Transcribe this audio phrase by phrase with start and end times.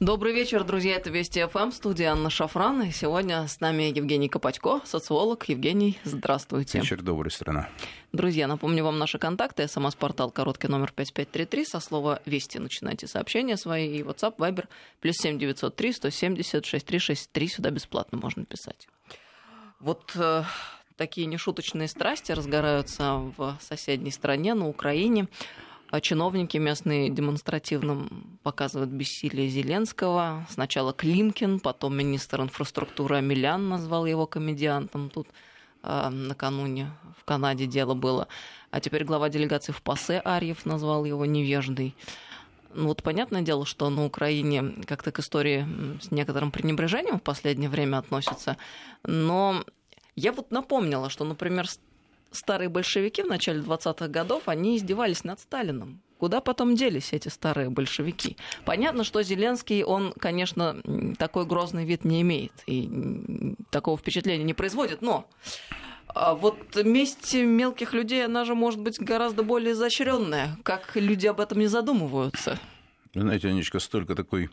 [0.00, 0.96] Добрый вечер, друзья.
[0.96, 2.82] Это Вести ФМ, студия Анна Шафран.
[2.82, 5.48] И сегодня с нами Евгений Копатько, социолог.
[5.48, 6.80] Евгений, здравствуйте.
[6.80, 7.70] Вечер добрый, страна.
[8.12, 9.66] Друзья, напомню вам наши контакты.
[9.66, 11.64] СМС-портал короткий номер 5533.
[11.64, 14.00] Со слова «Вести» начинайте сообщения свои.
[14.00, 14.68] И WhatsApp, Viber,
[15.00, 17.48] плюс 7903 170 6363.
[17.48, 18.88] Сюда бесплатно можно писать.
[19.80, 20.42] Вот э,
[20.96, 25.26] такие нешуточные страсти разгораются в соседней стране, на Украине.
[25.90, 28.08] А чиновники местные демонстративно
[28.42, 30.46] показывают бессилие Зеленского.
[30.50, 35.10] Сначала Климкин, потом министр инфраструктуры Амелян назвал его комедиантом.
[35.10, 35.28] Тут
[35.82, 38.26] э, накануне в Канаде дело было.
[38.70, 41.94] А теперь глава делегации в ПАСЕ Арьев назвал его невеждой.
[42.74, 45.66] Ну вот понятное дело, что на Украине как-то к истории
[46.02, 48.56] с некоторым пренебрежением в последнее время относятся.
[49.04, 49.64] Но
[50.16, 51.66] я вот напомнила, что, например,
[52.30, 56.00] старые большевики в начале 20-х годов, они издевались над Сталином.
[56.18, 58.36] Куда потом делись эти старые большевики?
[58.64, 60.80] Понятно, что Зеленский, он, конечно,
[61.18, 65.28] такой грозный вид не имеет и такого впечатления не производит, но
[66.08, 70.56] а вот месть мелких людей, она же может быть гораздо более изощренная.
[70.62, 72.58] Как люди об этом не задумываются?
[73.22, 74.50] Знаете, Анечка, столько такой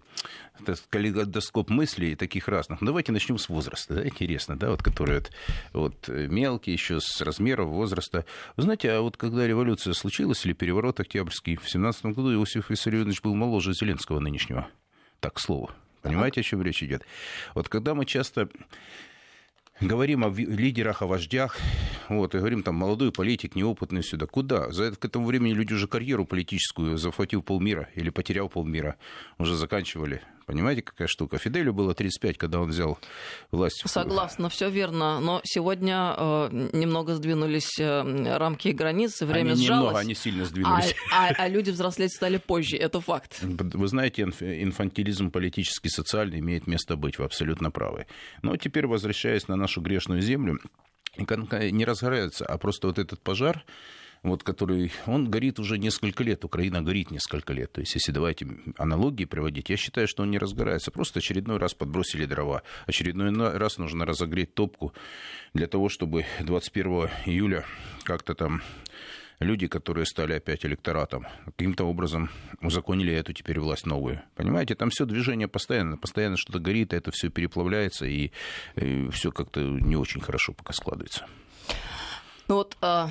[0.89, 2.81] калейдоскоп мыслей таких разных.
[2.81, 5.31] Ну, давайте начнем с возраста, да, интересно, да, вот, которые вот,
[5.73, 8.25] вот мелкие еще с размеров возраста.
[8.55, 13.21] Вы знаете, а вот когда революция случилась, или переворот октябрьский, в 17 году Иосиф Виссарионович
[13.21, 14.67] был моложе Зеленского нынешнего.
[15.19, 15.71] Так, к слову.
[16.01, 17.03] Понимаете, о чем речь идет?
[17.55, 18.49] Вот когда мы часто
[19.81, 21.57] говорим о лидерах, о вождях,
[22.09, 24.25] вот, и говорим, там, молодой политик, неопытный сюда.
[24.27, 24.71] Куда?
[24.71, 28.97] За это, к этому времени люди уже карьеру политическую, захватил полмира или потерял полмира,
[29.37, 30.21] уже заканчивали.
[30.45, 31.37] Понимаете, какая штука?
[31.37, 32.97] Фиделю было 35, когда он взял
[33.51, 33.83] власть.
[33.85, 35.19] Согласна, все верно.
[35.19, 39.81] Но сегодня э, немного сдвинулись э, рамки и границы, время они сжалось.
[39.81, 40.95] Немного, они сильно сдвинулись.
[41.11, 43.39] А, а, а люди взрослеть стали позже, это факт.
[43.41, 48.07] Вы знаете, инфантилизм политический, социальный имеет место быть, вы абсолютно правы.
[48.41, 50.59] Но теперь, возвращаясь на нашу грешную землю,
[51.17, 53.63] не разгорается, а просто вот этот пожар,
[54.23, 57.71] вот, который, он горит уже несколько лет, Украина горит несколько лет.
[57.73, 58.47] То есть, если давайте
[58.77, 60.91] аналогии приводить, я считаю, что он не разгорается.
[60.91, 62.63] Просто очередной раз подбросили дрова.
[62.87, 64.93] Очередной раз нужно разогреть топку
[65.53, 67.65] для того, чтобы 21 июля
[68.03, 68.61] как-то там
[69.39, 72.29] люди, которые стали опять электоратом, каким-то образом
[72.61, 74.21] узаконили эту теперь власть новую.
[74.35, 78.31] Понимаете, там все движение постоянно, постоянно что-то горит, это все переплавляется, и,
[78.75, 81.25] и все как-то не очень хорошо пока складывается.
[82.47, 83.09] Ну вот а,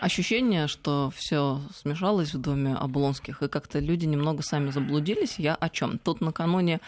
[0.00, 5.38] ощущение, что все смешалось в доме Облонских, и как-то люди немного сами заблудились.
[5.38, 5.98] Я о чем?
[5.98, 6.80] Тут накануне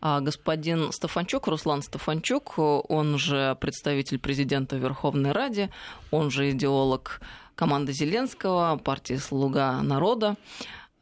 [0.00, 5.70] а, господин Стефанчук, Руслан Стефанчук, он же представитель президента Верховной Ради,
[6.10, 7.20] он же идеолог
[7.54, 10.36] команды Зеленского, партии «Слуга народа»,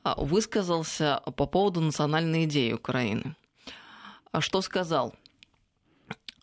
[0.03, 3.35] а, высказался по поводу национальной идеи Украины.
[4.33, 5.15] А что сказал?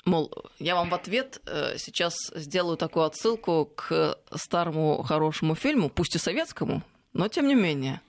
[0.06, 6.16] Мол, я вам в ответ э, сейчас сделаю такую отсылку к старому хорошему фильму, пусть
[6.16, 6.84] и советскому,
[7.14, 8.02] но тем не менее.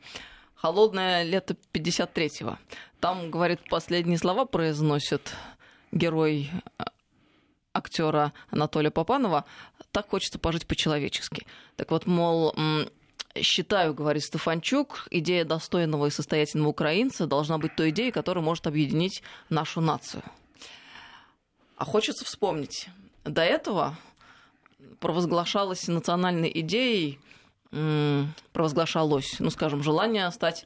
[0.54, 2.58] «Холодное лето 53-го».
[3.00, 5.32] Там, говорит, последние слова произносит
[5.90, 6.84] герой э,
[7.72, 9.46] актера Анатолия Попанова.
[9.90, 11.46] Так хочется пожить по-человечески.
[11.76, 12.54] Так вот, мол,
[13.40, 19.22] считаю, говорит Стефанчук, идея достойного и состоятельного украинца должна быть той идеей, которая может объединить
[19.48, 20.22] нашу нацию.
[21.76, 22.88] А хочется вспомнить.
[23.24, 23.96] До этого
[25.00, 27.18] провозглашалась национальной идеей,
[28.52, 30.64] провозглашалось, ну, скажем, желание стать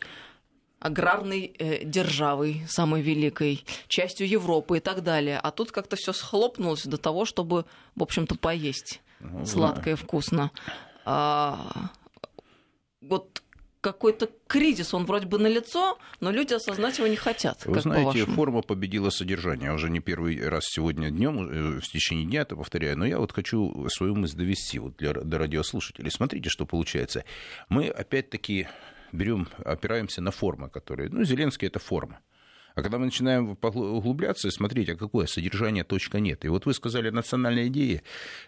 [0.78, 5.38] аграрной э, державой, самой великой, частью Европы и так далее.
[5.38, 7.66] А тут как-то все схлопнулось до того, чтобы,
[7.96, 10.50] в общем-то, поесть ну, сладко и вкусно.
[11.04, 11.90] А,
[13.02, 13.42] вот
[13.80, 17.64] какой-то кризис, он вроде бы на лицо, но люди осознать его не хотят.
[17.64, 19.72] Вы знаете, форма победила содержание.
[19.72, 23.32] Уже не первый раз сегодня днем, э, в течение дня это повторяю, но я вот
[23.32, 26.10] хочу свою мысль довести вот для, для радиослушателей.
[26.10, 27.24] Смотрите, что получается.
[27.68, 28.68] Мы опять-таки
[29.12, 31.08] берем, опираемся на формы, которые...
[31.08, 32.20] Ну, Зеленский— это форма.
[32.74, 36.44] А когда мы начинаем углубляться и смотреть, а какое содержание точка нет.
[36.44, 38.02] И вот вы сказали национальная идея,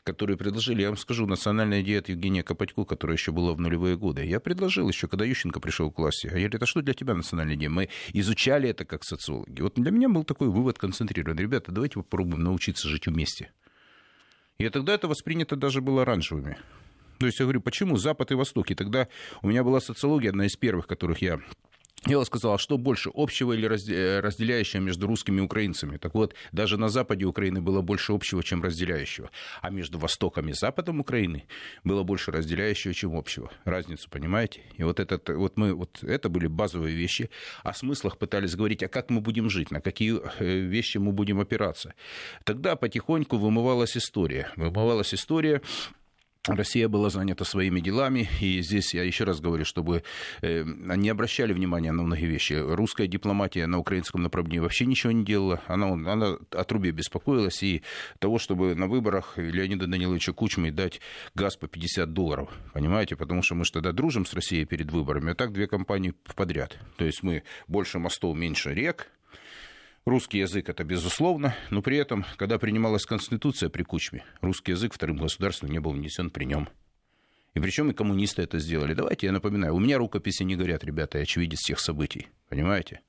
[0.05, 0.83] которую предложили.
[0.83, 4.25] Я вам скажу, национальная идея от Евгения Копатько, которая еще была в нулевые годы.
[4.25, 6.27] Я предложил еще, когда Ющенко пришел к власти.
[6.29, 7.71] А я говорю, это что для тебя национальная идея?
[7.71, 9.61] Мы изучали это как социологи.
[9.61, 11.43] Вот для меня был такой вывод концентрированный.
[11.43, 13.53] Ребята, давайте попробуем научиться жить вместе.
[14.59, 16.59] И тогда это воспринято даже было оранжевыми.
[17.19, 18.71] То есть я говорю, почему Запад и Восток?
[18.71, 19.09] И тогда
[19.43, 21.41] у меня была социология, одна из первых, которых я
[22.07, 25.99] Я сказал, а что больше, общего или э, разделяющего между русскими и украинцами?
[25.99, 29.31] Так вот, даже на западе Украины было больше общего, чем разделяющего.
[29.61, 31.45] А между востоком и западом Украины
[31.85, 33.53] было больше разделяющего, чем общего.
[33.65, 34.63] Разницу, понимаете?
[34.79, 37.31] И вот, этот, вот мы, вот это были базовые вещи.
[37.63, 41.39] О смыслах пытались говорить, а как мы будем жить, на какие э, вещи мы будем
[41.39, 41.95] опираться.
[42.43, 44.51] Тогда потихоньку вымывалась история.
[44.57, 45.63] Вымывалась история
[46.49, 50.03] Россия была занята своими делами, и здесь я еще раз говорю, чтобы
[50.41, 52.55] э, не обращали внимания на многие вещи.
[52.55, 57.83] Русская дипломатия на украинском направлении вообще ничего не делала, она, она о трубе беспокоилась, и
[58.19, 61.00] того, чтобы на выборах Леонида Даниловича Кучмы дать
[61.37, 65.33] газ по 50 долларов, понимаете, потому что мы же тогда дружим с Россией перед выборами,
[65.33, 66.77] а так две компании подряд.
[66.97, 69.12] То есть мы больше мостов, меньше рек,
[70.05, 75.19] Русский язык это безусловно, но при этом, когда принималась Конституция при Кучме, русский язык вторым
[75.19, 76.69] государством не был внесен при нем.
[77.55, 78.95] И причем и коммунисты это сделали.
[78.95, 83.01] Давайте я напоминаю, у меня рукописи не горят, ребята, я очевидец всех событий, понимаете?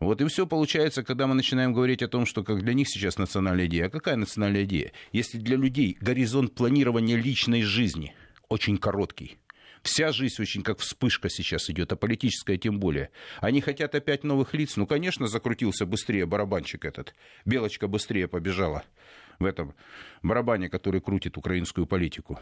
[0.00, 3.16] Вот и все получается, когда мы начинаем говорить о том, что как для них сейчас
[3.16, 3.86] национальная идея.
[3.86, 4.90] А какая национальная идея?
[5.12, 8.14] Если для людей горизонт планирования личной жизни
[8.48, 9.38] очень короткий,
[9.82, 13.10] Вся жизнь очень как вспышка сейчас идет, а политическая тем более.
[13.40, 14.76] Они хотят опять новых лиц.
[14.76, 17.14] Ну, конечно, закрутился быстрее барабанчик этот.
[17.44, 18.84] Белочка быстрее побежала
[19.38, 19.74] в этом
[20.22, 22.38] барабане, который крутит украинскую политику.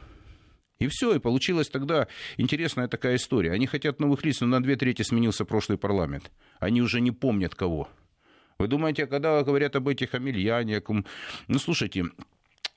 [0.78, 2.06] И все, и получилась тогда
[2.36, 3.52] интересная такая история.
[3.52, 6.30] Они хотят новых лиц, но на две трети сменился прошлый парламент.
[6.58, 7.88] Они уже не помнят кого.
[8.58, 10.82] Вы думаете, когда говорят об этих Амельяне,
[11.48, 12.04] ну, слушайте,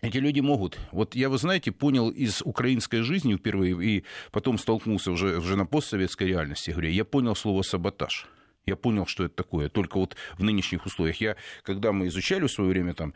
[0.02, 0.80] эти люди могут.
[0.92, 5.66] Вот я, вы знаете, понял из украинской жизни впервые, и потом столкнулся уже, уже на
[5.66, 8.28] постсоветской реальности, говорю, я понял слово «саботаж».
[8.66, 9.68] Я понял, что это такое.
[9.68, 11.20] Только вот в нынешних условиях.
[11.20, 13.16] Я, когда мы изучали в свое время там,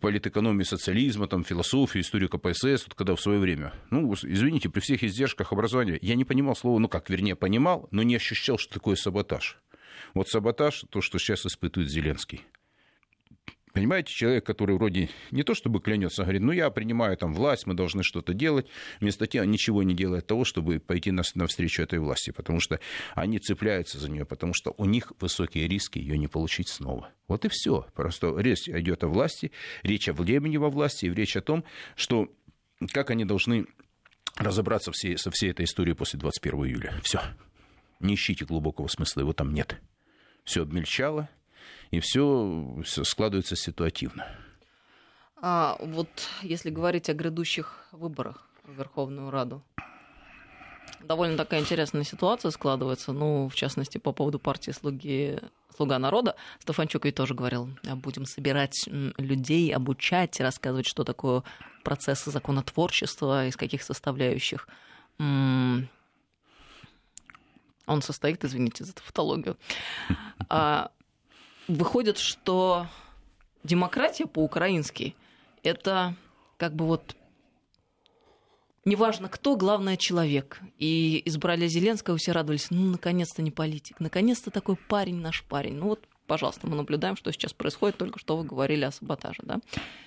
[0.00, 5.02] политэкономию социализма, там, философию, историю КПСС, вот когда в свое время, ну, извините, при всех
[5.02, 8.94] издержках образования, я не понимал слова, ну как, вернее, понимал, но не ощущал, что такое
[8.94, 9.58] саботаж.
[10.14, 12.42] Вот саботаж, то, что сейчас испытывает Зеленский.
[13.72, 17.74] Понимаете, человек, который вроде не то чтобы клянется, говорит, ну я принимаю там власть, мы
[17.74, 18.66] должны что-то делать,
[19.00, 22.80] вместо того ничего не делает того, чтобы пойти навстречу этой власти, потому что
[23.14, 27.10] они цепляются за нее, потому что у них высокие риски ее не получить снова.
[27.28, 27.86] Вот и все.
[27.94, 29.52] Просто речь идет о власти,
[29.82, 31.64] речь о времени во власти, и речь о том,
[31.96, 32.28] что
[32.92, 33.66] как они должны
[34.36, 37.00] разобраться всей, со всей этой историей после 21 июля.
[37.02, 37.20] Все.
[38.00, 39.80] Не ищите глубокого смысла, его там нет.
[40.44, 41.28] Все обмельчало,
[41.90, 44.26] и все складывается ситуативно.
[45.36, 46.08] А вот
[46.42, 49.62] если говорить о грядущих выборах в Верховную Раду,
[51.00, 55.38] довольно такая интересная ситуация складывается, ну, в частности, по поводу партии «Слуги,
[55.76, 56.36] «Слуга народа».
[56.60, 58.88] Стефанчук ведь тоже говорил, будем собирать
[59.18, 61.42] людей, обучать, рассказывать, что такое
[61.82, 64.68] процессы законотворчества, из каких составляющих
[65.18, 65.88] он
[68.00, 69.56] состоит, извините за тавтологию.
[70.48, 70.90] А
[71.68, 72.86] выходит, что
[73.64, 75.14] демократия по-украински
[75.62, 76.14] это
[76.56, 77.16] как бы вот
[78.84, 80.60] неважно кто, главное человек.
[80.78, 85.74] И избрали Зеленского, все радовались, ну, наконец-то не политик, наконец-то такой парень наш парень.
[85.74, 89.60] Ну вот, пожалуйста, мы наблюдаем, что сейчас происходит, только что вы говорили о саботаже, да.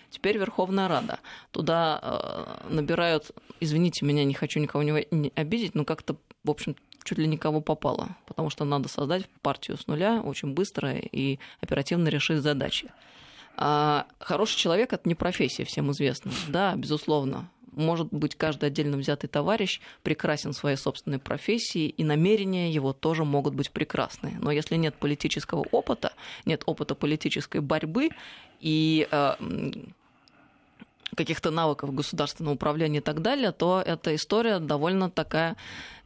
[0.09, 1.19] Теперь Верховная Рада.
[1.51, 6.75] Туда э, набирают, извините меня, не хочу никого не обидеть, но как-то, в общем,
[7.05, 12.09] чуть ли никого попало, потому что надо создать партию с нуля очень быстро и оперативно
[12.09, 12.91] решить задачи.
[13.55, 16.31] А хороший человек это не профессия, всем известно.
[16.49, 17.49] Да, безусловно.
[17.71, 23.25] Может быть, каждый отдельно взятый товарищ прекрасен в своей собственной профессии, и намерения его тоже
[23.25, 24.37] могут быть прекрасны.
[24.41, 26.13] Но если нет политического опыта,
[26.45, 28.09] нет опыта политической борьбы
[28.61, 29.33] и э,
[31.15, 35.55] каких-то навыков государственного управления и так далее, то эта история довольно такая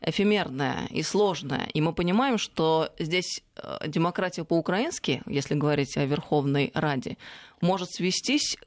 [0.01, 1.67] эфемерная и сложная.
[1.73, 7.17] И мы понимаем, что здесь э, демократия по-украински, если говорить о Верховной Раде,
[7.61, 8.57] может свестись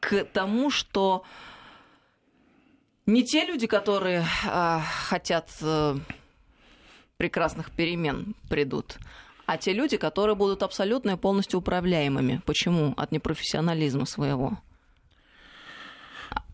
[0.00, 1.24] к тому, что
[3.06, 5.96] не те люди, которые э, хотят э,
[7.16, 8.98] прекрасных перемен, придут,
[9.46, 12.40] а те люди, которые будут абсолютно и полностью управляемыми.
[12.46, 12.94] Почему?
[12.96, 14.58] От непрофессионализма своего.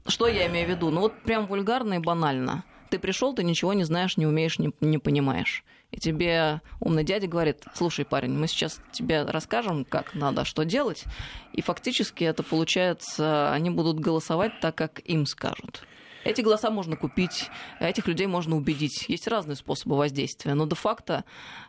[0.08, 0.90] Что я имею в виду?
[0.90, 2.64] Ну вот прям вульгарно и банально.
[2.90, 5.64] Ты пришел, ты ничего не знаешь, не умеешь, не, не понимаешь.
[5.90, 11.04] И тебе умный дядя говорит, слушай, парень, мы сейчас тебе расскажем, как надо, что делать.
[11.52, 15.82] И фактически это получается, они будут голосовать так, как им скажут.
[16.24, 19.04] Эти голоса можно купить, этих людей можно убедить.
[19.08, 21.24] Есть разные способы воздействия, но де-факто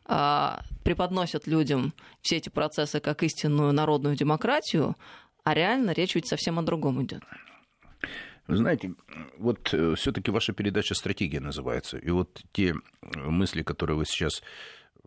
[0.08, 0.50] э,
[0.84, 4.96] преподносят людям все эти процессы как истинную народную демократию,
[5.44, 7.22] а реально речь ведь совсем о другом идет.
[8.48, 8.94] Знаете,
[9.38, 11.98] вот э, все-таки ваша передача «Стратегия» называется.
[11.98, 14.42] И вот те мысли, которые вы сейчас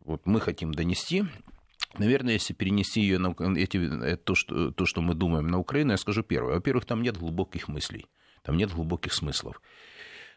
[0.04, 1.24] вот мы хотим донести,
[1.98, 5.96] Наверное, если перенести ее на эти, то, что, то, что мы думаем на Украину, я
[5.96, 6.54] скажу первое.
[6.54, 8.06] Во-первых, там нет глубоких мыслей,
[8.42, 9.60] там нет глубоких смыслов.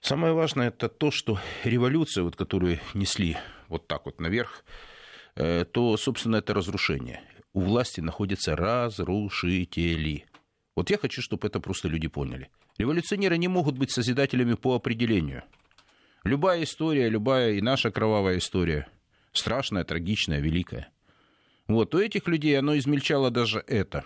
[0.01, 4.65] Самое важное это то, что революция, вот, которую несли вот так вот наверх,
[5.35, 7.21] э, то, собственно, это разрушение.
[7.53, 10.25] У власти находятся разрушители.
[10.75, 12.49] Вот я хочу, чтобы это просто люди поняли.
[12.77, 15.43] Революционеры не могут быть созидателями по определению.
[16.23, 18.87] Любая история, любая и наша кровавая история,
[19.33, 20.89] страшная, трагичная, великая.
[21.67, 24.03] Вот, у этих людей оно измельчало даже это.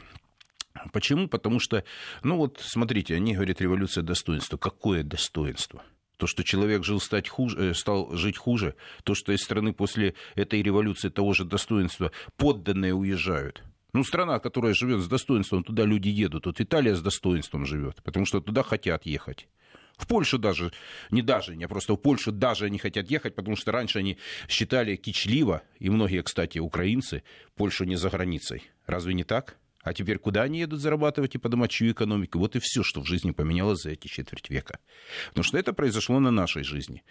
[0.91, 1.27] Почему?
[1.27, 1.83] Потому что,
[2.23, 4.57] ну вот, смотрите, они говорят, революция достоинства.
[4.57, 5.83] Какое достоинство?
[6.17, 10.15] То, что человек жил стать хуже, э, стал жить хуже, то, что из страны после
[10.35, 13.63] этой революции того же достоинства подданные уезжают.
[13.93, 16.45] Ну, страна, которая живет с достоинством, туда люди едут.
[16.45, 19.47] Вот Италия с достоинством живет, потому что туда хотят ехать.
[19.97, 20.71] В Польшу даже,
[21.09, 24.17] не даже, не просто в Польшу даже они хотят ехать, потому что раньше они
[24.47, 27.23] считали кичливо, и многие, кстати, украинцы,
[27.55, 28.63] Польшу не за границей.
[28.85, 29.57] Разве не так?
[29.81, 32.37] А теперь куда они едут зарабатывать и поднимать чью экономику?
[32.39, 34.79] Вот и все, что в жизни поменялось за эти четверть века.
[35.29, 37.03] Потому что это произошло на нашей жизни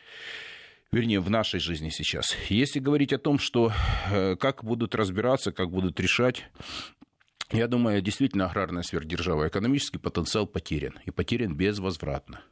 [0.93, 2.37] вернее, в нашей жизни сейчас.
[2.49, 3.73] Если говорить о том, что
[4.11, 6.45] э, как будут разбираться, как будут решать,
[7.53, 12.43] я думаю, действительно аграрная сверхдержава, экономический потенциал потерян, и потерян безвозвратно.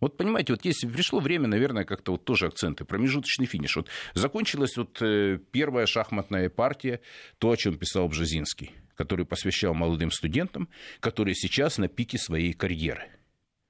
[0.00, 3.76] Вот понимаете, вот если пришло время, наверное, как-то вот тоже акценты, промежуточный финиш.
[3.76, 7.00] Вот закончилась вот э, первая шахматная партия,
[7.38, 10.68] то, о чем писал Бжезинский, который посвящал молодым студентам,
[11.00, 13.08] которые сейчас на пике своей карьеры.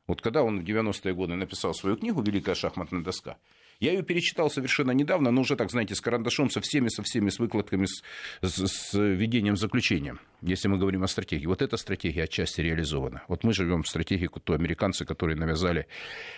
[0.06, 3.38] Вот когда он в 90-е годы написал свою книгу «Великая шахматная доска»,
[3.80, 7.30] я ее перечитал совершенно недавно, но уже так, знаете, с карандашом, со всеми, со всеми,
[7.30, 8.02] с выкладками, с,
[8.42, 11.47] с, с введением заключения, если мы говорим о стратегии.
[11.47, 13.23] Вот эта стратегия отчасти реализована.
[13.28, 15.87] Вот мы живем в стратегии, то американцы, которые навязали,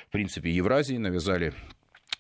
[0.08, 1.54] в принципе, Евразии, навязали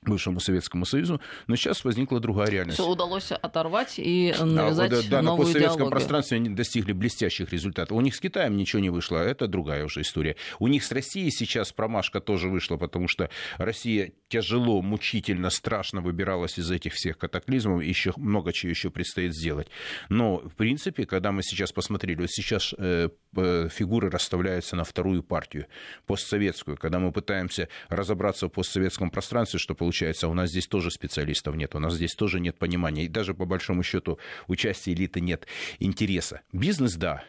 [0.02, 2.78] бывшему Советскому Союзу, но сейчас возникла другая реальность.
[2.78, 5.90] Все удалось оторвать и навязать да, да, новую на постсоветском идеологию.
[5.90, 7.96] пространстве они достигли блестящих результатов.
[7.96, 10.36] У них с Китаем ничего не вышло, а это другая уже история.
[10.58, 13.28] У них с Россией сейчас промашка тоже вышла, потому что
[13.58, 19.68] Россия тяжело, мучительно, страшно выбиралась из этих всех катаклизмов, еще много чего еще предстоит сделать.
[20.08, 25.66] Но, в принципе, когда мы сейчас посмотрели, вот сейчас э, фигуры расставляются на вторую партию,
[26.06, 30.88] постсоветскую, когда мы пытаемся разобраться в постсоветском пространстве, что получилось получается, у нас здесь тоже
[30.92, 35.20] специалистов нет, у нас здесь тоже нет понимания, и даже по большому счету участия элиты
[35.20, 35.48] нет
[35.80, 36.42] интереса.
[36.52, 37.24] Бизнес, да,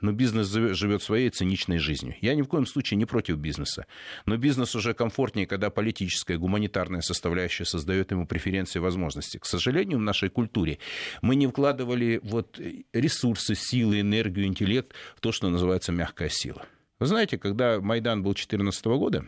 [0.00, 2.14] но бизнес живет своей циничной жизнью.
[2.22, 3.84] Я ни в коем случае не против бизнеса.
[4.24, 9.36] Но бизнес уже комфортнее, когда политическая, гуманитарная составляющая создает ему преференции и возможности.
[9.36, 10.78] К сожалению, в нашей культуре
[11.20, 12.58] мы не вкладывали вот
[12.94, 16.64] ресурсы, силы, энергию, интеллект в то, что называется мягкая сила.
[16.98, 19.26] Вы знаете, когда Майдан был 2014 года,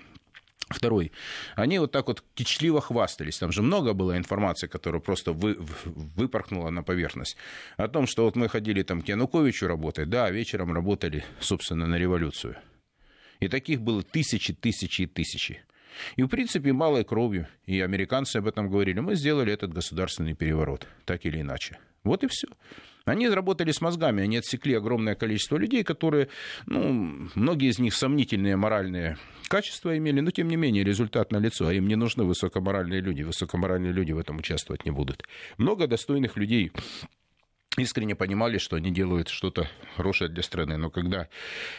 [0.70, 1.12] Второй.
[1.56, 3.38] Они вот так вот кичливо хвастались.
[3.38, 7.36] Там же много было информации, которая просто вы, выпорхнула на поверхность.
[7.76, 10.10] О том, что вот мы ходили там к Януковичу работать.
[10.10, 12.56] Да, вечером работали, собственно, на революцию.
[13.40, 15.62] И таких было тысячи, тысячи и тысячи.
[16.16, 20.86] И, в принципе, малой кровью, и американцы об этом говорили, мы сделали этот государственный переворот,
[21.04, 21.78] так или иначе.
[22.08, 22.48] Вот и все.
[23.04, 26.28] Они работали с мозгами, они отсекли огромное количество людей, которые,
[26.66, 29.16] ну, многие из них сомнительные моральные
[29.48, 33.92] качества имели, но тем не менее результат налицо, а им не нужны высокоморальные люди, высокоморальные
[33.92, 35.24] люди в этом участвовать не будут.
[35.56, 36.72] Много достойных людей
[37.78, 40.76] искренне понимали, что они делают что-то хорошее для страны.
[40.76, 41.28] Но когда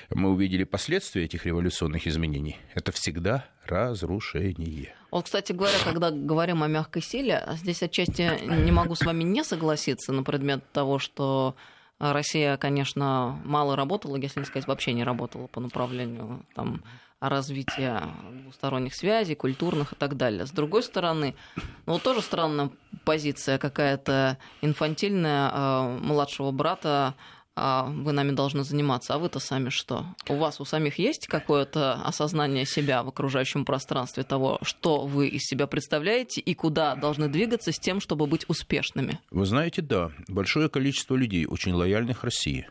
[0.10, 4.94] мы увидели последствия этих революционных изменений, это всегда разрушение.
[5.12, 9.44] Вот, кстати говоря, когда говорим о мягкой силе, здесь отчасти не могу с вами не
[9.44, 11.56] согласиться на предмет того, что
[12.00, 16.82] Россия, конечно, мало работала, если не сказать, вообще не работала по направлению там,
[17.20, 18.04] развития
[18.44, 20.46] двусторонних связей, культурных и так далее.
[20.46, 21.36] С другой стороны,
[21.86, 22.72] ну вот тоже странная
[23.04, 27.16] позиция какая-то инфантильная э, младшего брата
[27.62, 30.06] а, вы нами должны заниматься, а вы-то сами что?
[30.30, 35.44] У вас у самих есть какое-то осознание себя в окружающем пространстве того, что вы из
[35.44, 39.20] себя представляете и куда должны двигаться с тем, чтобы быть успешными?
[39.30, 42.70] Вы знаете, да, большое количество людей, очень лояльных России,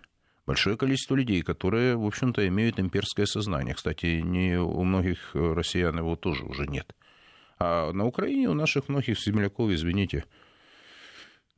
[0.49, 3.75] большое количество людей, которые, в общем-то, имеют имперское сознание.
[3.75, 6.97] Кстати, не у многих россиян его тоже уже нет.
[7.59, 10.25] А на Украине у наших многих земляков, извините,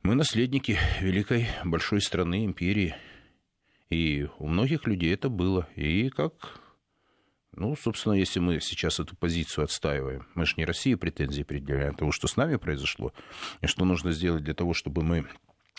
[0.03, 2.93] мы наследники великой большой страны, империи.
[3.89, 5.69] И у многих людей это было.
[5.77, 6.59] И как
[7.53, 12.11] ну, собственно, если мы сейчас эту позицию отстаиваем, мы же не России претензии предъявляем того,
[12.11, 13.13] что с нами произошло,
[13.61, 15.27] и что нужно сделать для того, чтобы мы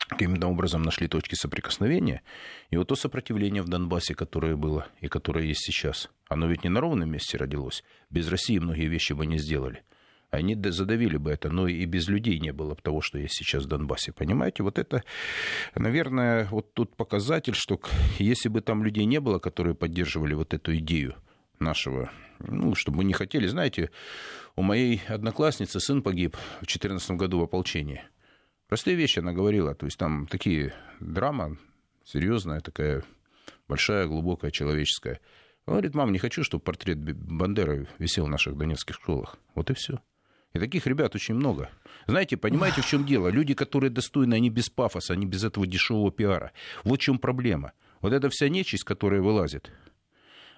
[0.09, 2.23] каким-то образом нашли точки соприкосновения.
[2.71, 6.71] И вот то сопротивление в Донбассе, которое было и которое есть сейчас, оно ведь не
[6.71, 7.83] на ровном месте родилось.
[8.11, 9.83] Без России многие вещи бы не сделали.
[10.31, 13.65] Они задавили бы это, но и без людей не было бы того, что есть сейчас
[13.65, 14.13] в Донбассе.
[14.13, 15.05] Понимаете, вот это,
[15.75, 17.79] наверное, вот тут показатель, что
[18.19, 21.17] если бы там людей не было, которые поддерживали вот эту идею
[21.59, 23.91] нашего, ну, чтобы мы не хотели, знаете,
[24.57, 28.03] у моей одноклассницы сын погиб в 2014 году в ополчении.
[28.73, 31.59] Простые вещи она говорила, то есть там такие драма
[32.07, 33.05] серьезная такая,
[33.69, 35.21] большая, глубокая, человеческая.
[35.67, 39.37] Он говорит, мам, не хочу, чтобы портрет Бандеры висел в наших донецких школах.
[39.55, 40.01] Вот и все.
[40.55, 41.69] И таких ребят очень много.
[42.07, 43.29] Знаете, понимаете, в чем дело?
[43.29, 46.53] Люди, которые достойны, они без пафоса, они без этого дешевого пиара.
[46.83, 47.73] Вот в чем проблема.
[48.01, 49.71] Вот эта вся нечисть, которая вылазит,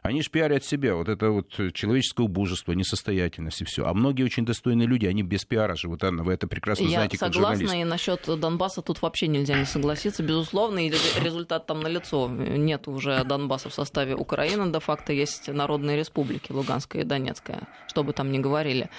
[0.05, 3.87] они же пиарят себя, вот это вот человеческое убожество, несостоятельность и все.
[3.87, 7.17] А многие очень достойные люди, они без пиара живут, Анна, вы это прекрасно Я знаете,
[7.17, 7.75] согласна, как журналист.
[7.75, 12.29] и насчет Донбасса тут вообще нельзя не согласиться, безусловно, и результат там налицо.
[12.29, 18.13] Нет уже Донбасса в составе Украины, де-факто есть народные республики, Луганская и Донецкая, что бы
[18.13, 18.91] там ни говорили.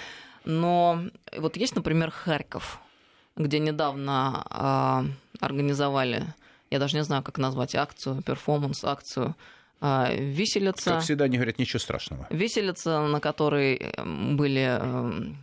[0.44, 1.04] Но
[1.38, 2.80] вот есть, например, Харьков,
[3.36, 6.24] где недавно э, организовали,
[6.72, 9.36] я даже не знаю, как назвать, акцию, перформанс, акцию
[9.80, 10.90] виселица.
[10.92, 12.26] Как всегда, они говорят, ничего страшного.
[12.30, 15.36] Виселица, на которой эм, были эм,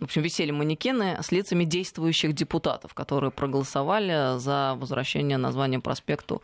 [0.00, 6.42] в общем, висели манекены с лицами действующих депутатов, которые проголосовали за возвращение названия проспекту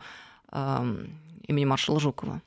[0.51, 0.95] э,
[1.47, 2.41] имени маршала Жукова.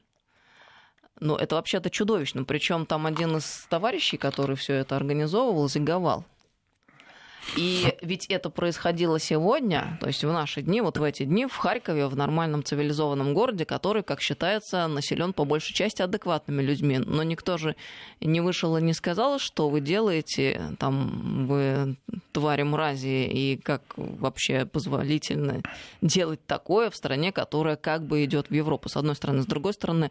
[1.18, 2.44] Но это вообще-то чудовищно.
[2.44, 6.24] Причем там один из товарищей, который все это организовывал, зиговал.
[7.56, 11.56] И ведь это происходило сегодня, то есть в наши дни, вот в эти дни в
[11.56, 16.98] Харькове, в нормальном цивилизованном городе, который, как считается, населен по большей части адекватными людьми.
[16.98, 17.76] Но никто же
[18.20, 21.96] не вышел и не сказал, что вы делаете, там, вы
[22.32, 25.62] твари мрази, и как вообще позволительно
[26.00, 29.42] делать такое в стране, которая как бы идет в Европу, с одной стороны.
[29.42, 30.10] С другой стороны,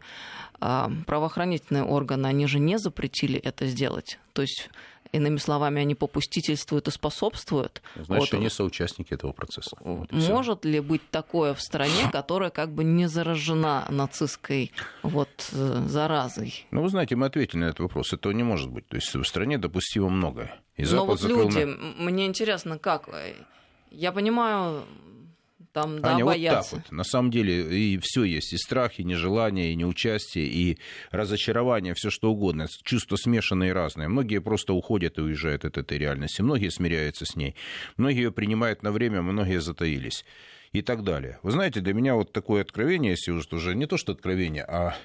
[0.60, 4.18] а, правоохранительные органы, они же не запретили это сделать.
[4.32, 4.68] То есть
[5.12, 7.82] Иными словами, они попустительствуют и способствуют.
[7.96, 9.76] Значит, вот, они соучастники этого процесса.
[9.80, 15.82] Вот может ли быть такое в стране, которая как бы не заражена нацистской вот, э,
[15.86, 16.66] заразой?
[16.70, 18.12] Ну, вы знаете, мы ответили на этот вопрос.
[18.12, 18.86] Этого не может быть.
[18.86, 20.60] То есть в стране допустимо многое.
[20.76, 21.76] И Но вот люди, на...
[22.04, 23.08] мне интересно, как...
[23.90, 24.84] Я понимаю,
[25.72, 26.76] там, да, Аня, боятся.
[26.76, 26.96] вот так вот.
[26.96, 30.78] На самом деле и все есть, и страх, и нежелание, и неучастие, и
[31.10, 32.66] разочарование, все что угодно.
[32.84, 34.08] Чувства смешанные и разные.
[34.08, 36.42] Многие просто уходят и уезжают от этой реальности.
[36.42, 37.54] Многие смиряются с ней.
[37.96, 40.24] Многие ее принимают на время, многие затаились.
[40.72, 41.40] И так далее.
[41.42, 44.96] Вы знаете, для меня вот такое откровение, если уже не то, что откровение, а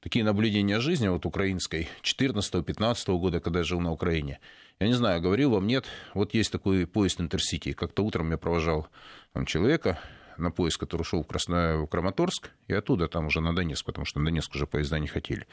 [0.00, 4.40] такие наблюдения жизни вот украинской 14-15 года, когда я жил на Украине.
[4.80, 5.86] Я не знаю, говорил вам, нет.
[6.14, 7.72] Вот есть такой поезд Интерсити.
[7.72, 8.88] Как-то утром я провожал
[9.34, 9.98] там, человека
[10.38, 11.76] на поезд, который шел в, Красно...
[11.78, 15.06] в Краматорск, и оттуда там уже на Донецк, потому что на Донецк уже поезда не
[15.06, 15.46] хотели.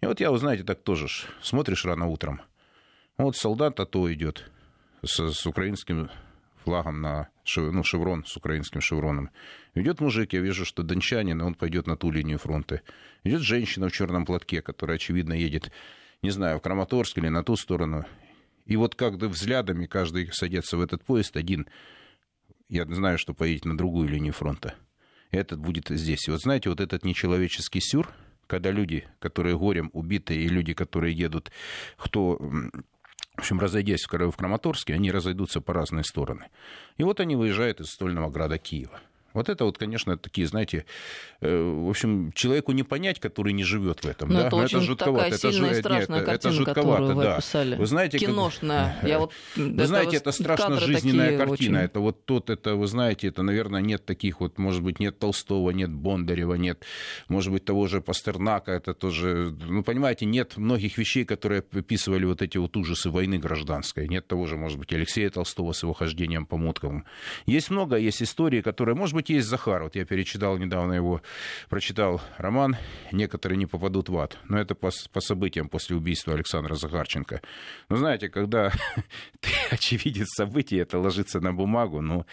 [0.00, 1.08] И вот я, вы знаете, так тоже
[1.42, 2.40] смотришь рано утром.
[3.18, 4.50] Вот солдат а то идет
[5.02, 6.10] с, с украинским
[6.64, 9.30] флагом на ну, шеврон с украинским шевроном.
[9.74, 12.82] Идет мужик, я вижу, что дончанин, он пойдет на ту линию фронта.
[13.24, 15.72] Идет женщина в черном платке, которая, очевидно, едет,
[16.22, 18.04] не знаю, в Краматорск или на ту сторону.
[18.66, 21.66] И вот как взглядами каждый садится в этот поезд, один,
[22.72, 24.74] я знаю, что поедет на другую линию фронта.
[25.30, 26.26] Этот будет здесь.
[26.28, 28.08] Вот знаете, вот этот нечеловеческий сюр,
[28.46, 31.52] когда люди, которые горем убиты, и люди, которые едут,
[31.98, 32.38] кто
[33.34, 36.48] в общем, разойдясь в Краматорске, они разойдутся по разные стороны.
[36.96, 39.00] И вот они выезжают из стольного града Киева.
[39.34, 40.84] Вот это вот, конечно, такие, знаете,
[41.40, 44.28] э, в общем, человеку не понять, который не живет в этом.
[44.28, 44.46] Но да?
[44.46, 45.24] это Но очень это жутковато.
[45.24, 47.36] Такая это, сильная, страшная нет, картина, это жутковато, вы да.
[47.36, 47.76] описали.
[47.76, 48.98] Вы знаете, Киношная.
[49.00, 49.08] Как...
[49.08, 51.78] Я вот, вы это знаете, это страшно жизненная картина.
[51.78, 51.86] Очень...
[51.86, 55.70] Это вот тот, это, вы знаете, это, наверное, нет таких вот, может быть, нет Толстого,
[55.70, 56.84] нет Бондарева, нет,
[57.28, 62.42] может быть, того же Пастернака, это тоже, ну, понимаете, нет многих вещей, которые описывали вот
[62.42, 64.08] эти вот ужасы войны гражданской.
[64.08, 67.04] Нет того же, может быть, Алексея Толстого с его хождением по муткам.
[67.46, 69.82] Есть много, есть истории, которые, может быть, быть, есть Захар.
[69.82, 71.22] Вот я перечитал недавно его,
[71.68, 72.76] прочитал роман
[73.12, 74.38] «Некоторые не попадут в ад».
[74.48, 77.40] Но это по, по событиям после убийства Александра Захарченко.
[77.88, 78.70] Но знаете, когда
[79.40, 82.26] ты очевидец событий, это ложится на бумагу, ну,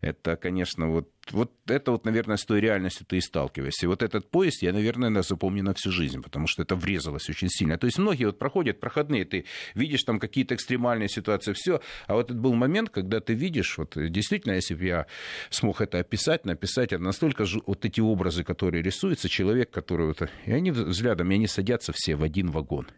[0.00, 3.86] это, конечно, вот вот это вот, наверное, с той реальностью ты и сталкиваешься.
[3.86, 7.48] И вот этот поезд я, наверное, запомню на всю жизнь, потому что это врезалось очень
[7.48, 7.78] сильно.
[7.78, 12.30] То есть многие вот проходят проходные, ты видишь там какие-то экстремальные ситуации, все, а вот
[12.30, 15.06] это был момент, когда ты видишь, вот действительно, если бы я
[15.50, 20.22] смог это описать, написать, это настолько же вот эти образы, которые рисуются, человек, который вот,
[20.44, 22.88] и они взглядом, и они садятся все в один вагон.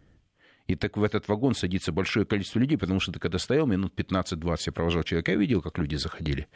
[0.67, 3.93] И так в этот вагон садится большое количество людей, потому что ты когда стоял минут
[3.97, 6.47] 15-20, я провожал человека, я видел, как люди заходили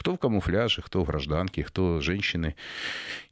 [0.00, 2.56] Кто в камуфляже, кто в гражданке, кто женщины.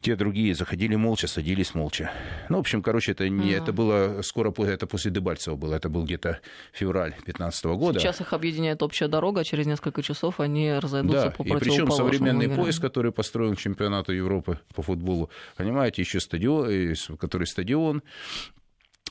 [0.02, 2.10] Те другие заходили молча, садились молча.
[2.50, 5.76] Ну, в общем, короче, это, не, это было скоро, это после Дебальцева было.
[5.76, 6.40] Это был где-то
[6.74, 7.98] февраль 2015 года.
[8.00, 11.90] Сейчас их объединяет общая дорога, а через несколько часов они разойдутся да, по и причем
[11.90, 12.60] современный миру.
[12.60, 18.02] поезд, который построен к чемпионату Европы по футболу, понимаете, еще стадион, э, который стадион,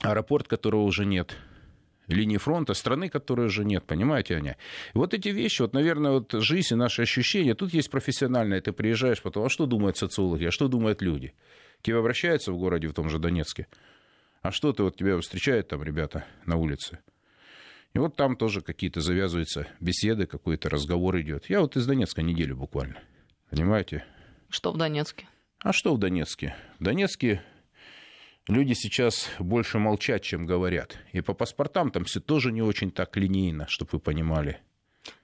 [0.01, 1.35] аэропорт, которого уже нет,
[2.07, 4.57] линии фронта, страны, которой уже нет, понимаете, Аня?
[4.93, 8.71] И вот эти вещи, вот, наверное, вот жизнь и наши ощущения, тут есть профессиональное, ты
[8.71, 11.33] приезжаешь потом, а что думают социологи, а что думают люди?
[11.79, 13.67] К тебе обращаются в городе, в том же Донецке,
[14.41, 16.99] а что ты, вот тебя встречают там ребята на улице?
[17.93, 21.49] И вот там тоже какие-то завязываются беседы, какой-то разговор идет.
[21.49, 23.01] Я вот из Донецка неделю буквально,
[23.49, 24.05] понимаете?
[24.49, 25.27] Что в Донецке?
[25.59, 26.55] А что в Донецке?
[26.79, 27.41] В Донецке
[28.47, 30.97] люди сейчас больше молчат, чем говорят.
[31.11, 34.59] И по паспортам там все тоже не очень так линейно, чтобы вы понимали.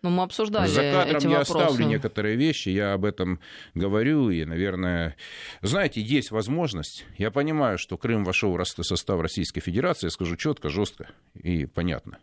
[0.02, 1.58] Ну, мы обсуждали За кадром эти я вопросы.
[1.64, 3.40] оставлю некоторые вещи, я об этом
[3.74, 5.16] говорю, и, наверное,
[5.62, 7.06] знаете, есть возможность.
[7.18, 12.20] Я понимаю, что Крым вошел в состав Российской Федерации, я скажу четко, жестко и понятно.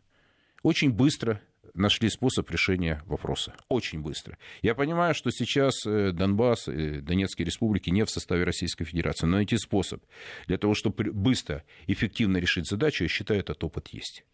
[0.63, 1.41] Очень быстро
[1.75, 3.55] нашли способ решения вопроса.
[3.69, 4.39] Очень быстро.
[4.63, 9.37] Я понимаю, что сейчас э, Донбасс, э, Донецкие республики не в составе Российской Федерации, но
[9.37, 10.03] найти способ
[10.47, 14.25] для того, чтобы быстро, эффективно решить задачу, я считаю, этот опыт есть.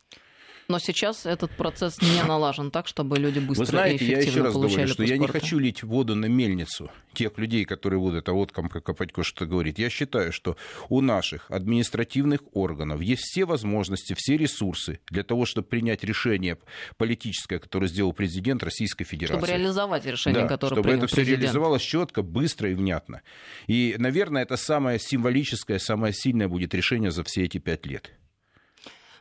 [0.68, 4.30] Но сейчас этот процесс не налажен так, чтобы люди быстро Вы знаете, и эффективно я
[4.30, 5.12] еще раз говорю, что паспорты.
[5.12, 9.46] я не хочу лить воду на мельницу тех людей, которые будут, а вот Копатько что
[9.46, 9.78] говорит.
[9.78, 10.56] Я считаю, что
[10.88, 16.58] у наших административных органов есть все возможности, все ресурсы для того, чтобы принять решение
[16.96, 19.38] политическое, которое сделал президент Российской Федерации.
[19.38, 21.42] Чтобы реализовать решение, да, которое чтобы принял это все президент.
[21.42, 23.22] реализовалось четко, быстро и внятно.
[23.66, 28.12] И, наверное, это самое символическое, самое сильное будет решение за все эти пять лет.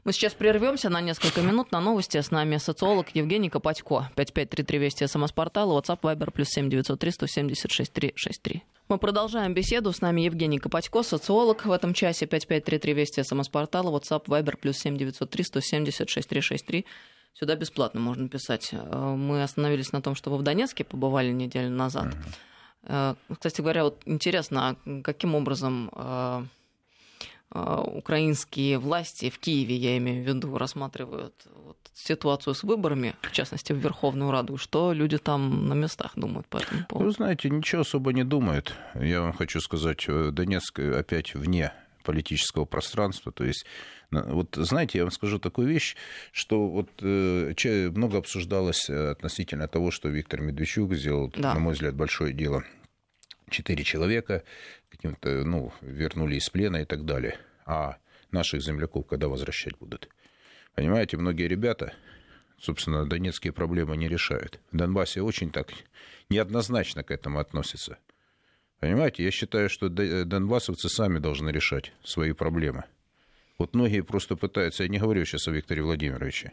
[0.05, 2.21] Мы сейчас прервемся на несколько минут на новости.
[2.21, 4.11] С нами социолог Евгений Копатько.
[4.15, 8.63] 5533 Вести СМС-портал, WhatsApp, Viber, плюс 7903 176 363.
[8.87, 9.91] Мы продолжаем беседу.
[9.91, 12.27] С нами Евгений Копатько, социолог в этом часе.
[12.27, 16.85] 5533 Вести СМС-портал, WhatsApp, Viber, плюс 7903 176 363.
[17.33, 18.69] Сюда бесплатно можно писать.
[18.73, 22.15] Э, Мы остановились на том, что вы в Донецке побывали неделю назад.
[22.83, 23.17] Uh-huh.
[23.33, 26.43] Кстати говоря, вот интересно, а каким образом э,
[27.87, 31.33] украинские власти в Киеве, я имею в виду, рассматривают
[31.65, 36.47] вот ситуацию с выборами, в частности, в Верховную Раду, что люди там на местах думают
[36.47, 37.05] по этому поводу?
[37.09, 38.73] Вы знаете, ничего особо не думают.
[38.95, 41.71] Я вам хочу сказать, Донецк опять вне
[42.03, 43.31] политического пространства.
[43.31, 43.65] То есть,
[44.11, 45.95] вот знаете, я вам скажу такую вещь,
[46.31, 47.53] что вот э,
[47.95, 51.53] много обсуждалось относительно того, что Виктор Медведчук сделал, да.
[51.53, 52.63] на мой взгляд, большое дело.
[53.49, 54.43] Четыре человека
[54.89, 57.37] каким-то, ну, вернули из плена и так далее.
[57.65, 57.97] А
[58.31, 60.09] наших земляков когда возвращать будут?
[60.73, 61.93] Понимаете, многие ребята,
[62.59, 64.59] собственно, донецкие проблемы не решают.
[64.71, 65.71] В Донбассе очень так
[66.29, 67.97] неоднозначно к этому относятся.
[68.79, 72.83] Понимаете, я считаю, что донбассовцы сами должны решать свои проблемы.
[73.57, 76.51] Вот многие просто пытаются, я не говорю сейчас о Викторе Владимировиче,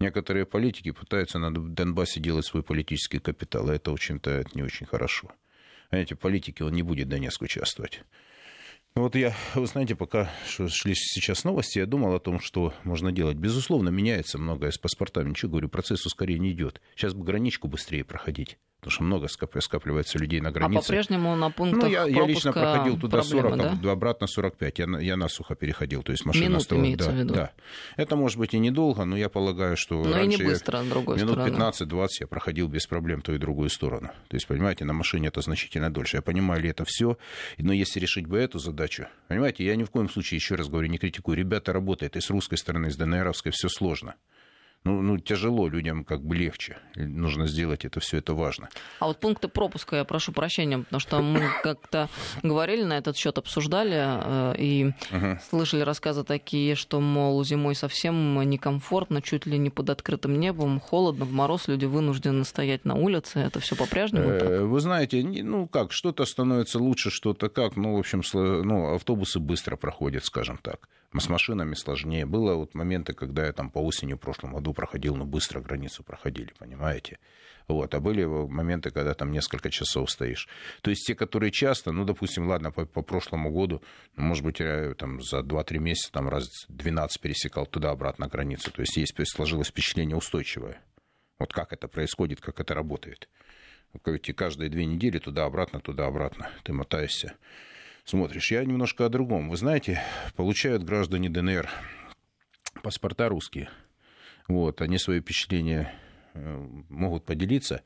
[0.00, 4.86] некоторые политики пытаются на Донбассе делать свой политический капитал, и это, в общем-то, не очень
[4.86, 5.30] хорошо.
[5.92, 8.00] Понимаете, политики он не будет Донецк участвовать.
[8.94, 13.12] Ну вот я, вы знаете, пока шли сейчас новости, я думал о том, что можно
[13.12, 13.36] делать.
[13.36, 15.28] Безусловно, меняется многое с паспортами.
[15.28, 16.80] Ничего, говорю, процесс ускорения идет.
[16.96, 19.28] Сейчас бы границку быстрее проходить потому что много
[19.60, 20.80] скапливается людей на границе.
[20.80, 23.92] А по-прежнему на пунктах Ну, я, я лично проходил туда проблемы, 40, да?
[23.92, 24.78] обратно 45.
[24.80, 26.84] Я, я насухо переходил, то есть машина Минут стояла.
[26.84, 27.34] имеется да, в виду.
[27.34, 27.52] да.
[27.96, 30.86] Это может быть и недолго, но я полагаю, что Но и не раньше быстро, с
[30.86, 31.56] другой минут стороны.
[31.56, 34.10] 15-20 я проходил без проблем ту и другую сторону.
[34.26, 36.16] То есть, понимаете, на машине это значительно дольше.
[36.16, 37.18] Я понимаю ли это все,
[37.58, 40.88] но если решить бы эту задачу, понимаете, я ни в коем случае, еще раз говорю,
[40.88, 41.38] не критикую.
[41.38, 44.16] Ребята работают и с русской стороны, и с ДНРовской, все сложно
[44.84, 46.78] ну, ну, тяжело, людям как бы легче.
[46.96, 48.68] Нужно сделать это, все это важно.
[48.98, 52.08] А вот пункты пропуска, я прошу прощения, потому что мы как-то
[52.42, 55.38] говорили на этот счет, обсуждали э, и uh-huh.
[55.50, 61.24] слышали рассказы такие, что, мол, зимой совсем некомфортно, чуть ли не под открытым небом, холодно,
[61.24, 63.38] в мороз, люди вынуждены стоять на улице.
[63.38, 64.60] Это все по-прежнему так?
[64.62, 67.76] Вы знаете, ну как, что-то становится лучше, что-то как.
[67.76, 70.88] Ну, в общем, ну, автобусы быстро проходят, скажем так.
[71.18, 72.24] С машинами сложнее.
[72.24, 76.02] Было вот моменты, когда я там по осени в прошлом году проходил, но быстро границу
[76.02, 77.18] проходили, понимаете?
[77.68, 77.94] Вот.
[77.94, 80.48] А были моменты, когда там несколько часов стоишь.
[80.80, 83.82] То есть те, которые часто, ну, допустим, ладно, по, по прошлому году,
[84.16, 88.70] ну, может быть, я там за 2-3 месяца там раз 12 пересекал туда-обратно границу.
[88.72, 90.80] То есть есть, сложилось впечатление устойчивое.
[91.38, 93.28] Вот как это происходит, как это работает.
[94.34, 97.34] Каждые две недели туда-обратно, туда-обратно ты мотаешься
[98.04, 98.50] смотришь.
[98.50, 99.48] Я немножко о другом.
[99.48, 100.00] Вы знаете,
[100.36, 101.68] получают граждане ДНР
[102.82, 103.70] паспорта русские.
[104.48, 105.94] Вот, они свои впечатления
[106.34, 107.82] э, могут поделиться.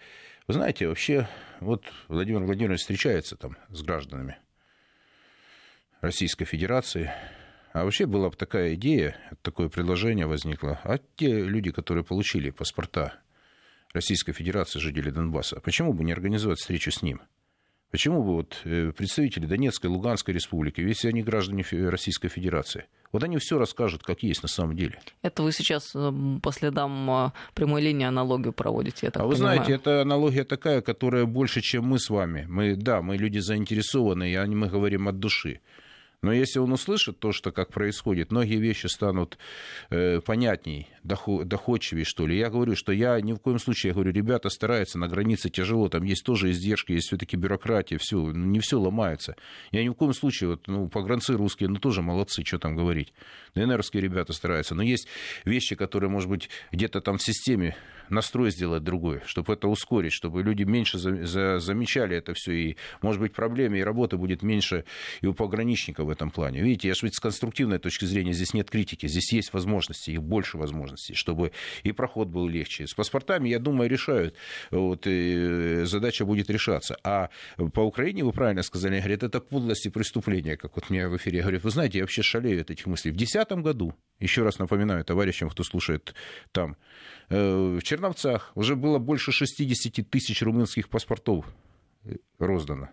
[0.47, 1.29] Вы знаете, вообще,
[1.61, 4.39] вот Владимир Владимирович встречается там с гражданами
[6.01, 7.13] Российской Федерации.
[7.73, 10.81] А вообще была бы такая идея, такое предложение возникло.
[10.85, 13.21] А те люди, которые получили паспорта
[13.93, 17.21] Российской Федерации, жители Донбасса, почему бы не организовать встречу с ним?
[17.91, 23.39] Почему бы вот э, представители Донецкой, Луганской республики, если они граждане Российской Федерации, вот они
[23.39, 24.99] все расскажут, как есть на самом деле.
[25.23, 29.35] Это вы сейчас э, по следам э, прямой линии аналогию проводите, я так А вы
[29.35, 29.57] понимаю.
[29.57, 32.45] знаете, это аналогия такая, которая больше, чем мы с вами.
[32.49, 35.61] Мы, да, мы люди заинтересованные, и мы говорим от души.
[36.23, 39.39] Но если он услышит то, что как происходит, многие вещи станут
[39.91, 42.39] э, понятней, доходчивее, что ли.
[42.39, 45.89] Я говорю, что я ни в коем случае, я говорю, ребята стараются, на границе тяжело,
[45.89, 49.37] там есть тоже издержки, есть все-таки бюрократия, все, ну, не все ломается.
[49.71, 53.13] Я ни в коем случае, вот, ну, погранцы русские, ну, тоже молодцы, что там говорить.
[53.55, 54.75] ДНРовские ребята стараются.
[54.75, 55.09] Но есть
[55.45, 57.77] вещи, которые, может быть, где-то там в системе
[58.09, 62.77] настрой сделать другой, чтобы это ускорить, чтобы люди меньше за, за, замечали это все, и,
[63.03, 64.85] может быть, проблемы и работы будет меньше
[65.21, 66.61] и у пограничников в этом плане.
[66.63, 70.23] Видите, я же ведь с конструктивной точки зрения здесь нет критики, здесь есть возможности, их
[70.23, 72.87] больше возможностей, чтобы и проход был легче.
[72.87, 74.35] С паспортами, я думаю, решают,
[74.71, 76.97] вот, задача будет решаться.
[77.05, 77.31] А
[77.73, 81.43] по Украине, вы правильно сказали, говорят, это подлость и преступление, как вот мне в эфире
[81.43, 81.65] говорят.
[81.65, 83.11] Вы знаете, я вообще шалею от этих мыслей.
[83.11, 86.15] В 2010 году, еще раз напоминаю товарищам, кто слушает
[86.53, 86.77] там,
[87.29, 91.47] э, в Черновцах уже было больше 60 тысяч румынских паспортов
[92.05, 92.91] э, роздано.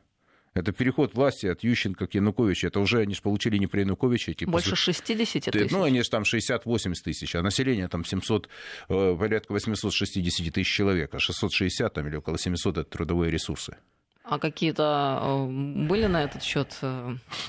[0.53, 2.67] Это переход власти от Ющенко к Януковичу.
[2.67, 4.31] Это уже они же получили не при Януковиче.
[4.31, 4.93] Эти Больше после...
[4.93, 5.71] 60 тысяч?
[5.71, 8.49] Ну, они же там 60-80 тысяч, а население там 700,
[8.89, 13.77] э, порядка 860 тысяч человек, а 660 там, или около 700 это трудовые ресурсы.
[14.23, 16.79] А какие-то были на этот счет?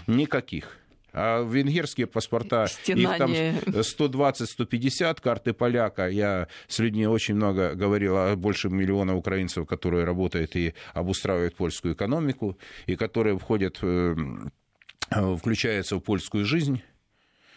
[0.07, 0.79] Никаких.
[1.16, 3.53] А венгерские паспорта, Стенание.
[3.53, 6.09] их там 120-150 карты поляка.
[6.09, 11.94] Я с людьми очень много говорил о больше миллиона украинцев, которые работают и обустраивают польскую
[11.94, 14.16] экономику, и которые входят, э,
[15.38, 16.83] включаются в польскую жизнь.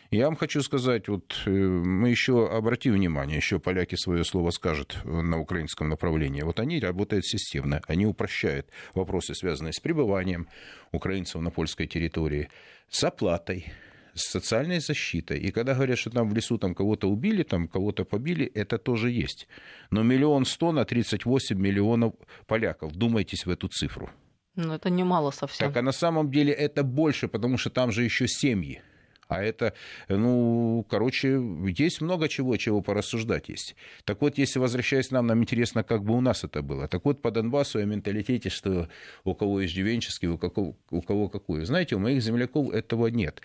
[0.10, 5.00] Я вам хочу сказать, вот э, мы еще обратим внимание, еще поляки свое слово скажут
[5.04, 6.44] на украинском направлении.
[6.44, 10.48] Вот они работают системно, они упрощают вопросы, связанные с пребыванием
[10.94, 12.50] украинцев на польской территории,
[12.90, 13.66] с оплатой,
[14.14, 15.40] с социальной защитой.
[15.40, 19.12] И когда говорят, что там в лесу там кого-то убили, там кого-то побили, это тоже
[19.12, 19.48] есть.
[19.92, 22.14] Но миллион сто на 38 миллионов
[22.46, 22.94] поляков.
[22.94, 24.10] Думайтесь в эту цифру.
[24.56, 25.68] Ну, это немало совсем.
[25.68, 28.82] Так, а на самом деле это больше, потому что там же еще семьи.
[29.28, 29.74] А это,
[30.08, 31.40] ну, короче,
[31.78, 33.76] есть много чего, чего порассуждать есть.
[34.06, 36.88] Так вот, если возвращаясь нам, нам интересно, как бы у нас это было.
[36.88, 38.88] Так вот, по Донбассу о менталитете, что
[39.24, 41.66] у кого иждивенческий, у кого, у кого какой.
[41.66, 43.42] Знаете, у моих земляков этого нет.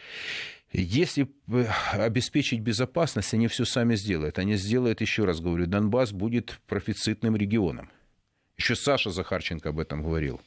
[0.72, 1.28] Если
[1.92, 4.38] обеспечить безопасность, они все сами сделают.
[4.38, 7.90] Они сделают, еще раз говорю, Донбасс будет профицитным регионом.
[8.56, 10.40] Еще Саша Захарченко об этом говорил.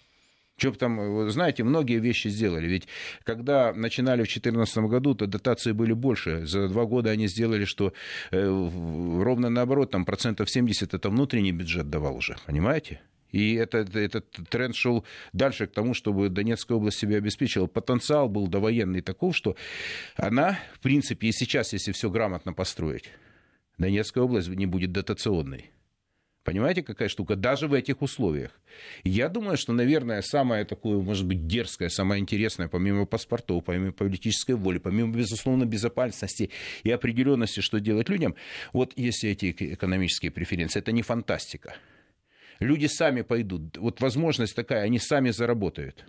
[0.57, 2.67] Что там, знаете, многие вещи сделали.
[2.67, 2.87] Ведь
[3.23, 6.45] когда начинали в 2014 году, то дотации были больше.
[6.45, 7.93] За два года они сделали, что
[8.31, 13.01] э, ровно наоборот, там процентов 70 это внутренний бюджет давал уже, понимаете?
[13.31, 17.67] И этот, этот тренд шел дальше к тому, чтобы Донецкая область себя обеспечила.
[17.67, 19.57] Потенциал был довоенный таков, что
[20.15, 23.09] она, в принципе, и сейчас, если все грамотно построить,
[23.77, 25.71] Донецкая область не будет дотационной.
[26.45, 27.35] Понимаете, какая штука?
[27.35, 28.51] Даже в этих условиях.
[29.03, 34.51] Я думаю, что, наверное, самое такое, может быть, дерзкое, самое интересное, помимо паспортов, помимо политической
[34.51, 36.51] воли, помимо, безусловно, безопасности
[36.83, 38.35] и определенности, что делать людям,
[38.73, 41.77] вот если эти экономические преференции, это не фантастика.
[42.59, 43.77] Люди сами пойдут.
[43.77, 46.05] Вот возможность такая, они сами заработают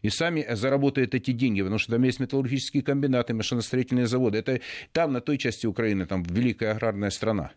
[0.00, 4.38] и сами заработают эти деньги, потому что там есть металлургические комбинаты, машиностроительные заводы.
[4.38, 4.60] Это
[4.92, 7.52] там, на той части Украины, там великая аграрная страна.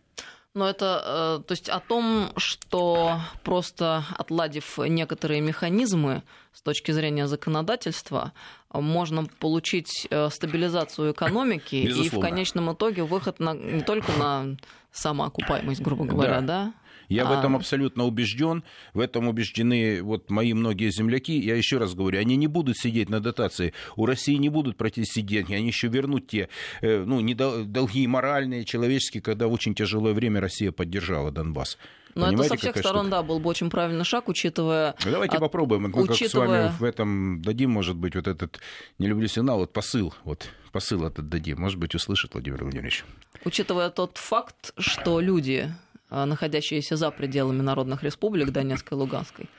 [0.53, 7.27] Но это, э, то есть о том, что просто отладив некоторые механизмы с точки зрения
[7.27, 8.33] законодательства,
[8.73, 12.05] можно получить э, стабилизацию экономики Безусловно.
[12.17, 14.57] и в конечном итоге выход на, не только на
[14.91, 16.73] самоокупаемость, грубо говоря, да, да
[17.11, 17.35] я а...
[17.35, 18.63] в этом абсолютно убежден.
[18.93, 21.37] В этом убеждены вот мои многие земляки.
[21.37, 23.73] Я еще раз говорю, они не будут сидеть на дотации.
[23.95, 25.53] У России не будут протести деньги.
[25.53, 26.49] Они еще вернут те
[26.81, 27.21] э, ну,
[27.65, 31.77] долги моральные, человеческие, когда в очень тяжелое время Россия поддержала Донбасс.
[32.15, 33.17] Но Понимаете, это со всех сторон, штука?
[33.17, 34.95] да, был бы очень правильный шаг, учитывая...
[35.05, 35.41] Ну, давайте от...
[35.41, 35.83] попробуем.
[35.83, 36.17] Мы учитывая...
[36.19, 38.59] как с вами в этом дадим, может быть, вот этот,
[38.99, 41.59] не люблю сигнал, вот посыл, вот посыл этот дадим.
[41.59, 43.05] Может быть, услышит Владимир Владимирович.
[43.45, 45.73] Учитывая тот факт, что люди
[46.11, 49.49] находящиеся за пределами народных республик Донецкой и Луганской,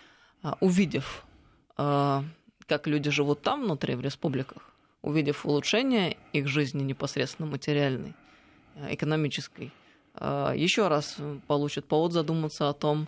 [0.42, 1.24] а, увидев,
[1.76, 2.24] а,
[2.66, 8.14] как люди живут там внутри, в республиках, увидев улучшение их жизни непосредственно материальной,
[8.88, 9.70] экономической,
[10.18, 13.06] еще раз получат повод задуматься о том,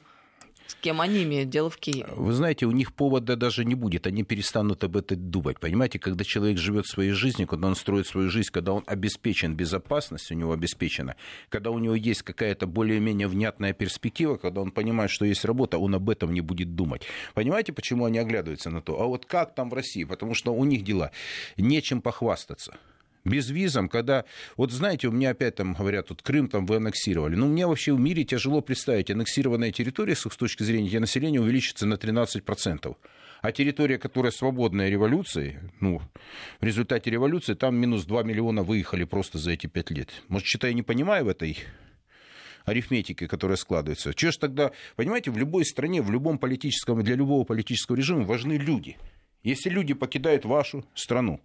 [0.66, 2.06] С кем они имеют дело в Киеве?
[2.16, 4.06] Вы знаете, у них повода даже не будет.
[4.06, 5.60] Они перестанут об этом думать.
[5.60, 10.30] Понимаете, когда человек живет своей жизнью, когда он строит свою жизнь, когда он обеспечен, безопасность
[10.30, 11.16] у него обеспечена,
[11.50, 15.94] когда у него есть какая-то более-менее внятная перспектива, когда он понимает, что есть работа, он
[15.94, 17.02] об этом не будет думать.
[17.34, 19.00] Понимаете, почему они оглядываются на то?
[19.00, 20.04] А вот как там в России?
[20.04, 21.10] Потому что у них дела.
[21.56, 22.76] Нечем похвастаться
[23.24, 24.24] без визам, когда,
[24.56, 27.34] вот знаете, у меня опять там говорят, вот Крым там вы аннексировали.
[27.34, 31.94] Ну, мне вообще в мире тяжело представить, аннексированная территория с точки зрения населения увеличится на
[31.94, 32.96] 13%.
[33.40, 36.00] А территория, которая свободная революцией, ну,
[36.60, 40.10] в результате революции, там минус 2 миллиона выехали просто за эти 5 лет.
[40.28, 41.58] Может, что-то я не понимаю в этой
[42.64, 44.14] арифметики, которая складывается.
[44.14, 48.54] Че ж тогда, понимаете, в любой стране, в любом политическом, для любого политического режима важны
[48.54, 48.96] люди.
[49.42, 51.40] Если люди покидают вашу страну,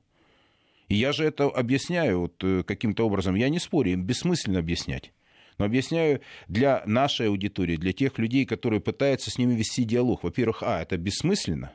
[0.95, 3.35] я же это объясняю вот, э, каким-то образом.
[3.35, 5.13] Я не спорю, им бессмысленно объяснять.
[5.57, 10.23] Но объясняю для нашей аудитории, для тех людей, которые пытаются с ними вести диалог.
[10.23, 11.73] Во-первых, а, это бессмысленно.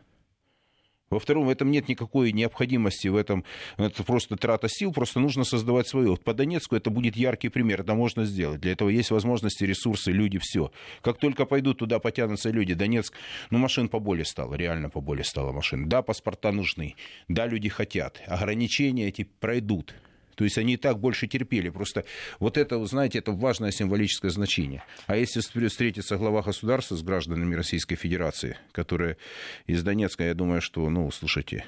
[1.15, 3.45] Во-вторых, в этом нет никакой необходимости, в этом
[3.77, 6.11] это просто трата сил, просто нужно создавать свое.
[6.11, 8.61] Вот по Донецку это будет яркий пример, это можно сделать.
[8.61, 10.71] Для этого есть возможности, ресурсы, люди, все.
[11.03, 12.75] Как только пойдут туда, потянутся люди.
[12.75, 13.15] Донецк,
[13.51, 15.89] ну, машин поболее стало, реально поболее стало машин.
[15.89, 16.95] Да, паспорта нужны,
[17.29, 18.23] да, люди хотят.
[18.27, 19.95] Ограничения эти пройдут.
[20.35, 21.69] То есть они и так больше терпели.
[21.69, 22.05] Просто
[22.39, 24.83] вот это, знаете, это важное символическое значение.
[25.07, 29.17] А если встретится глава государства с гражданами Российской Федерации, которые
[29.67, 31.65] из Донецка, я думаю, что, ну, слушайте,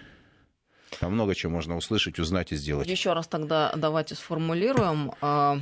[1.00, 2.88] там много чего можно услышать, узнать и сделать.
[2.88, 5.60] Еще раз тогда давайте сформулируем а,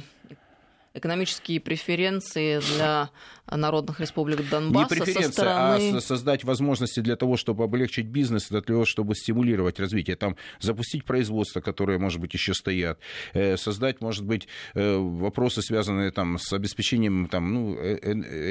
[0.94, 3.10] экономические преференции для
[3.50, 5.96] народных республик Донбасса Не преференция, со стороны...
[5.96, 10.16] а создать возможности для того, чтобы облегчить бизнес, для того, чтобы стимулировать развитие.
[10.16, 12.98] Там запустить производство, которое, может быть, еще стоят.
[13.32, 17.98] Э, создать, может быть, э, вопросы, связанные там, с обеспечением там, ну, э,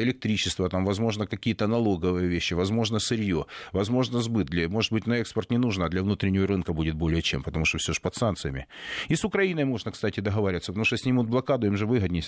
[0.03, 4.47] электричества, там, возможно, какие-то налоговые вещи, возможно, сырье, возможно, сбыт.
[4.47, 7.65] Для, может быть, на экспорт не нужно, а для внутреннего рынка будет более чем, потому
[7.65, 8.67] что все же под санкциями.
[9.07, 12.23] И с Украиной можно, кстати, договариваться, потому что снимут блокаду, им же выгоднее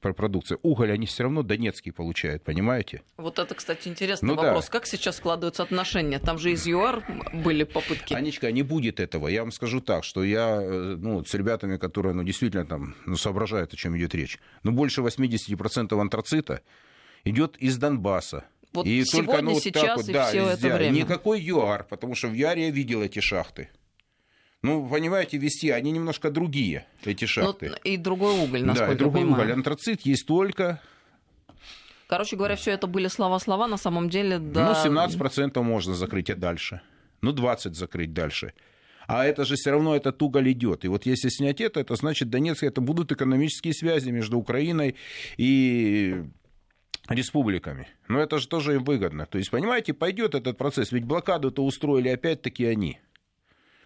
[0.00, 0.58] продукция.
[0.62, 2.03] Уголь они все равно донецкий получают,
[2.44, 3.02] понимаете?
[3.16, 4.66] Вот это, кстати, интересный ну, вопрос.
[4.66, 4.72] Да.
[4.72, 6.18] Как сейчас складываются отношения?
[6.18, 8.14] Там же из ЮАР были попытки.
[8.14, 9.28] Анечка, не будет этого.
[9.28, 13.16] Я вам скажу так, что я э, ну, с ребятами, которые ну, действительно там ну,
[13.16, 14.38] соображают, о чем идет речь.
[14.62, 16.62] Но ну, больше 80% антрацита
[17.24, 18.44] идет из Донбасса.
[18.72, 20.92] Вот и сегодня, только, ну, сейчас так вот, и да, все это время.
[20.92, 23.70] Никакой ЮАР, потому что в ЮАРе я видел эти шахты.
[24.64, 27.68] Ну, понимаете, вести, они немножко другие, эти шахты.
[27.68, 29.52] Ну, и другой уголь, насколько Да, и другой уголь.
[29.52, 30.80] Антрацит есть только
[32.06, 34.76] Короче говоря, все это были слова-слова, на самом деле, да.
[34.84, 36.80] Ну, 17% можно закрыть, а дальше?
[37.22, 38.52] Ну, 20 закрыть дальше.
[39.06, 40.84] А это же все равно этот уголь идет.
[40.84, 44.96] И вот если снять это, это значит, Донецк, это будут экономические связи между Украиной
[45.36, 46.24] и
[47.08, 47.88] республиками.
[48.08, 49.26] Но это же тоже им выгодно.
[49.26, 50.92] То есть, понимаете, пойдет этот процесс.
[50.92, 52.98] Ведь блокаду-то устроили опять-таки они.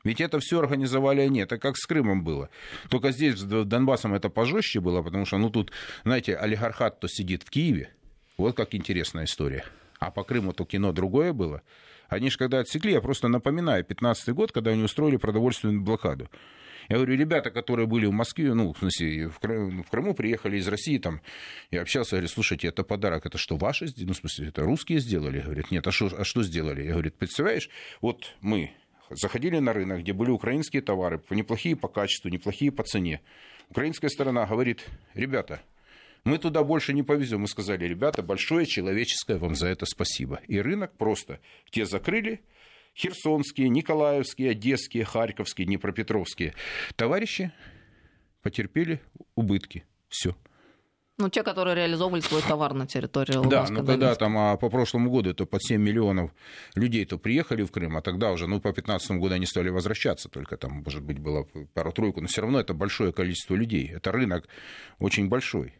[0.05, 1.41] Ведь это все организовали они.
[1.41, 2.49] Это как с Крымом было.
[2.89, 5.73] Только здесь, с Донбассом, это пожестче было, потому что, ну, тут,
[6.05, 7.91] знаете, олигархат-то сидит в Киеве.
[8.39, 9.65] Вот как интересная история.
[9.99, 11.61] А по Крыму-то кино другое было.
[12.09, 16.31] Они же когда отсекли, я просто напоминаю, 15 год, когда они устроили продовольственную блокаду.
[16.89, 20.57] Я говорю, ребята, которые были в Москве, ну, в смысле, в Крыму, в Крыму приехали
[20.57, 21.21] из России, там,
[21.71, 25.41] я общался, говорю, слушайте, это подарок, это что, ваши, ну, в смысле, это русские сделали?
[25.41, 26.85] Говорят, нет, а что, а что сделали?
[26.85, 27.69] Я говорю, представляешь,
[28.01, 28.73] вот мы
[29.11, 33.21] заходили на рынок, где были украинские товары, неплохие по качеству, неплохие по цене.
[33.69, 35.61] Украинская сторона говорит, ребята,
[36.29, 37.41] мы туда больше не повезем.
[37.41, 40.41] Мы сказали, ребята, большое человеческое вам за это спасибо.
[40.47, 42.43] И рынок просто те закрыли,
[42.97, 46.55] херсонские, николаевские, одесские, харьковские, днепропетровские
[46.97, 47.53] товарищи
[48.43, 49.01] потерпели
[49.35, 49.85] убытки.
[50.09, 50.37] Все.
[51.21, 53.75] Ну, те, которые реализовывали свой товар на территории Луганска.
[53.75, 56.31] Да, ну когда там а, по прошлому году это под 7 миллионов
[56.77, 60.57] людей-то приехали в Крым, а тогда уже, ну, по 15 году они стали возвращаться, только
[60.57, 63.91] там, может быть, было пару-тройку, но все равно это большое количество людей.
[63.93, 64.47] Это рынок
[65.01, 65.75] очень большой.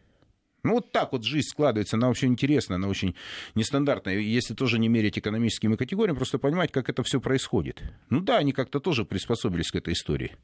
[0.63, 3.15] Ну, вот так вот жизнь складывается, она очень интересная, она очень
[3.55, 4.17] нестандартная.
[4.17, 7.81] Если тоже не мерить экономическими категориями, просто понимать, как это все происходит.
[8.09, 10.35] Ну да, они как-то тоже приспособились к этой истории.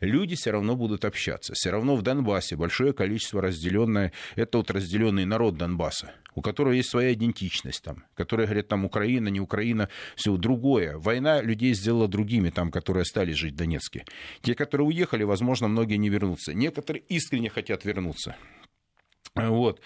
[0.00, 1.54] Люди все равно будут общаться.
[1.54, 6.90] Все равно в Донбассе большое количество разделенное, это вот разделенный народ Донбасса, у которого есть
[6.90, 10.98] своя идентичность там, которые говорят, там Украина, не Украина, все другое.
[10.98, 14.04] Война людей сделала другими, там, которые стали жить в Донецке.
[14.42, 16.54] Те, которые уехали, возможно, многие не вернутся.
[16.54, 18.36] Некоторые искренне хотят вернуться.
[19.34, 19.80] Вот.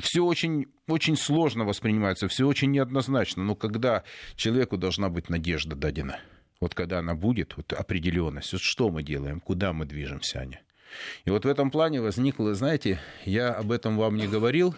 [0.00, 3.42] Все очень, очень сложно воспринимается, все очень неоднозначно.
[3.42, 4.04] Но когда
[4.36, 6.20] человеку должна быть надежда дадена,
[6.60, 10.60] вот когда она будет, вот определенность, вот что мы делаем, куда мы движемся, Аня.
[11.24, 14.74] И вот в этом плане возникло, знаете, я об этом вам не говорил,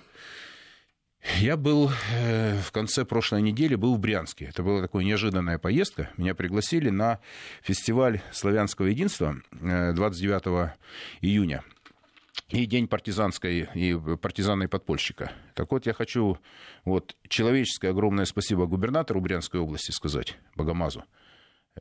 [1.39, 4.47] Я был э, в конце прошлой недели был в Брянске.
[4.47, 6.11] Это была такая неожиданная поездка.
[6.17, 7.21] Меня пригласили на
[7.63, 10.75] фестиваль славянского единства 29 э,
[11.21, 11.63] июня
[12.49, 15.33] и День партизанской и партизана и подпольщика.
[15.55, 16.39] Так вот, я хочу
[16.85, 21.05] вот, человеческое огромное спасибо губернатору Брянской области сказать, Богомазу,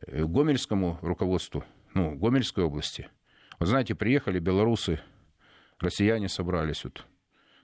[0.08, 3.10] э, Гомельскому руководству, ну, Гомельской области.
[3.60, 4.99] Вот знаете, приехали белорусы,
[5.80, 7.06] россияне собрались, вот,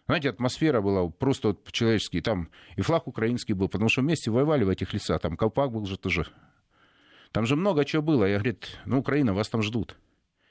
[0.08, 2.22] знаете, атмосфера была просто вот человеческий.
[2.22, 5.20] Там и флаг украинский был, потому что вместе воевали в этих лицах.
[5.20, 6.28] Там колпак был же тоже.
[7.34, 8.24] Там же много чего было.
[8.24, 9.98] Я говорю, ну, Украина, вас там ждут.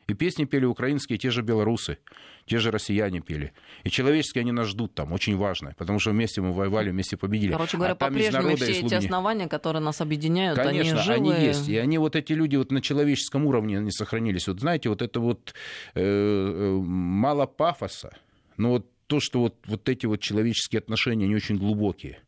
[0.09, 1.98] И песни пели украинские те же белорусы,
[2.46, 3.52] те же россияне пели.
[3.82, 7.52] И человеческие они нас ждут там, очень важно, потому что вместе мы воевали, вместе победили.
[7.52, 11.34] Короче говоря, а по-прежнему все эти основания, которые нас объединяют, Конечно, они живы.
[11.34, 11.68] они есть.
[11.68, 14.46] И они, вот эти люди вот на человеческом уровне они сохранились.
[14.46, 15.54] Вот знаете, вот это вот
[15.94, 18.16] э, э мало пафоса,
[18.57, 22.20] но вот то, что вот, вот эти вот человеческие отношения, они очень глубокие.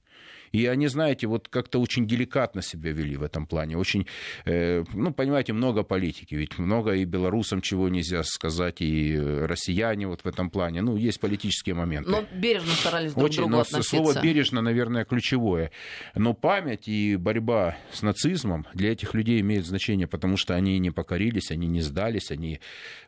[0.53, 3.77] И они, знаете, вот как-то очень деликатно себя вели в этом плане.
[3.77, 4.07] Очень,
[4.45, 6.35] э, ну, понимаете, много политики.
[6.35, 10.83] Ведь много и белорусам чего нельзя сказать, и россияне вот в этом плане.
[10.83, 12.11] Ну, есть политические моменты.
[12.11, 13.97] Но бережно старались друг очень, к другу но относиться.
[13.97, 15.71] Слово «бережно», наверное, ключевое.
[16.15, 20.91] Но память и борьба с нацизмом для этих людей имеет значение, потому что они не
[20.91, 22.61] покорились, они не сдались, они,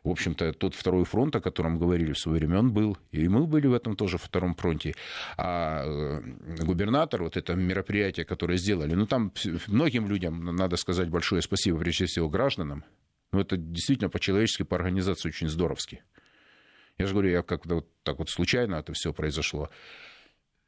[0.03, 2.97] в общем-то, тот второй фронт, о котором говорили в свое время, он был.
[3.11, 4.93] И мы были в этом тоже втором фронте.
[5.37, 6.21] А э,
[6.63, 8.93] губернатор, вот это мероприятие, которое сделали.
[8.93, 9.31] Ну, там
[9.67, 12.83] многим людям, надо сказать большое спасибо, прежде всего, гражданам.
[13.31, 16.03] Ну, это действительно по-человечески, по организации очень здоровски.
[16.97, 19.69] Я же говорю, я как-то вот так вот случайно это все произошло.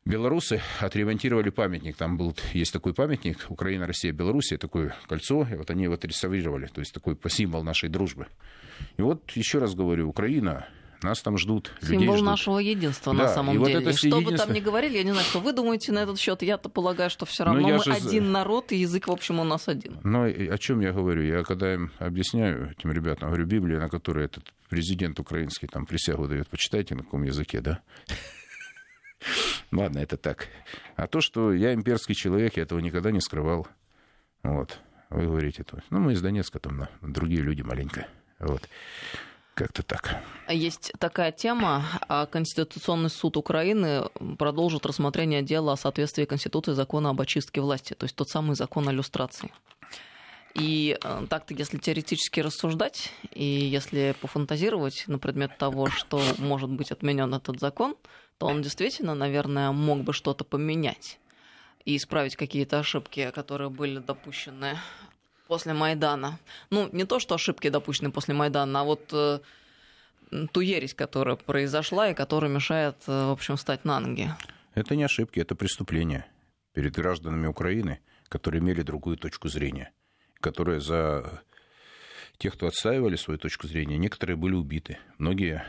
[0.05, 1.95] Белорусы отремонтировали памятник.
[1.95, 6.67] Там был, есть такой памятник Украина, Россия, Белоруссия, такое кольцо, и вот они его отреставрировали.
[6.67, 8.27] То есть такой символ нашей дружбы.
[8.97, 10.67] И вот еще раз говорю, Украина,
[11.03, 11.71] нас там ждут.
[11.81, 12.25] Символ ждут.
[12.25, 13.75] нашего единства да, на самом деле.
[13.77, 14.31] Вот это что единство...
[14.31, 16.41] бы там ни говорили, я не знаю, что вы думаете на этот счет.
[16.41, 17.93] Я-то полагаю, что все равно мы же...
[17.93, 19.99] один народ, и язык, в общем, у нас один.
[20.03, 21.23] Но о чем я говорю?
[21.23, 26.27] Я когда им объясняю этим ребятам, говорю, Библия, на которой этот президент украинский там присягу
[26.27, 27.81] дает, почитайте на каком языке, да?
[29.71, 30.47] Ладно, это так.
[30.95, 33.67] А то, что я имперский человек, я этого никогда не скрывал.
[34.43, 34.79] Вот.
[35.09, 35.79] Вы говорите, то.
[35.89, 38.07] Ну, мы из Донецка, там, другие люди маленько.
[38.39, 38.67] Вот.
[39.53, 40.23] Как-то так.
[40.49, 41.83] Есть такая тема.
[42.07, 48.05] А Конституционный суд Украины продолжит рассмотрение дела о соответствии Конституции закона об очистке власти, то
[48.05, 49.51] есть тот самый закон о иллюстрации.
[50.55, 56.91] И э, так-то, если теоретически рассуждать, и если пофантазировать на предмет того, что может быть
[56.91, 57.95] отменен этот закон,
[58.37, 61.19] то он действительно, наверное, мог бы что-то поменять
[61.85, 64.77] и исправить какие-то ошибки, которые были допущены
[65.53, 66.39] после Майдана.
[66.71, 69.39] Ну, не то, что ошибки допущены после Майдана, а вот э,
[70.51, 74.29] ту ересь, которая произошла и которая мешает, э, в общем, встать на ноги.
[74.73, 76.25] Это не ошибки, это преступления
[76.73, 77.99] перед гражданами Украины,
[78.29, 79.91] которые имели другую точку зрения,
[80.39, 81.43] которые за
[82.39, 85.63] тех, кто отстаивали свою точку зрения, некоторые были убиты, многие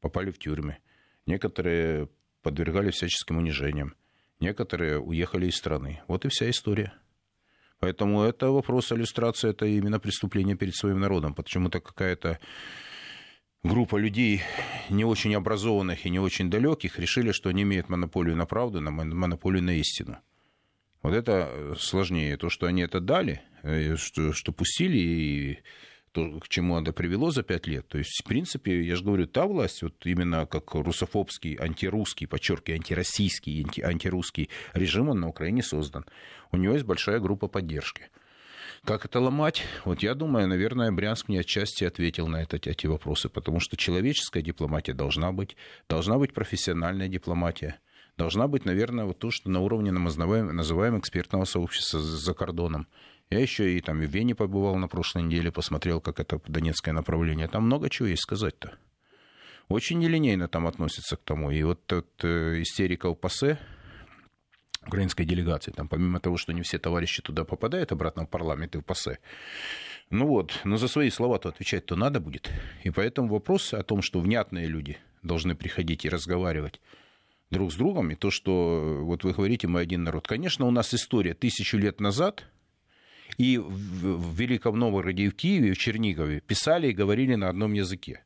[0.00, 0.78] попали в тюрьмы,
[1.24, 2.08] некоторые
[2.42, 3.94] подвергались всяческим унижениям,
[4.40, 6.02] некоторые уехали из страны.
[6.08, 6.92] Вот и вся история.
[7.84, 11.34] Поэтому это вопрос иллюстрации, это именно преступление перед своим народом.
[11.34, 12.38] Почему-то какая-то
[13.62, 14.40] группа людей
[14.88, 18.90] не очень образованных и не очень далеких решили, что они имеют монополию на правду, на
[18.90, 20.16] монополию на истину.
[21.02, 22.38] Вот это сложнее.
[22.38, 25.58] То, что они это дали, э, что, что пустили, и
[26.14, 27.86] то, к чему это привело за пять лет.
[27.88, 32.78] То есть, в принципе, я же говорю, та власть, вот именно как русофобский, антирусский, подчеркиваю,
[32.78, 36.06] антироссийский, анти, антирусский режим, он на Украине создан
[36.54, 38.08] у него есть большая группа поддержки.
[38.84, 39.64] Как это ломать?
[39.84, 44.42] Вот я думаю, наверное, Брянск мне отчасти ответил на это, эти вопросы, потому что человеческая
[44.42, 45.56] дипломатия должна быть,
[45.88, 47.80] должна быть профессиональная дипломатия,
[48.18, 52.86] должна быть, наверное, вот то, что на уровне называем, называем экспертного сообщества за кордоном.
[53.30, 56.94] Я еще и там и в Вене побывал на прошлой неделе, посмотрел, как это донецкое
[56.94, 57.48] направление.
[57.48, 58.76] Там много чего есть сказать-то.
[59.68, 61.50] Очень нелинейно там относятся к тому.
[61.50, 63.58] И вот тот э, истерика у ПАСЕ,
[64.86, 65.72] украинской делегации.
[65.72, 69.18] Там, помимо того, что не все товарищи туда попадают обратно в парламент и в ПАСЕ,
[70.10, 72.50] ну вот, но за свои слова-то отвечать-то надо будет.
[72.84, 76.80] И поэтому вопрос о том, что внятные люди должны приходить и разговаривать
[77.50, 80.28] друг с другом, и то, что вот вы говорите, мы один народ.
[80.28, 82.44] Конечно, у нас история тысячу лет назад,
[83.38, 87.72] и в Великом Новгороде, и в Киеве, и в Чернигове писали и говорили на одном
[87.72, 88.22] языке.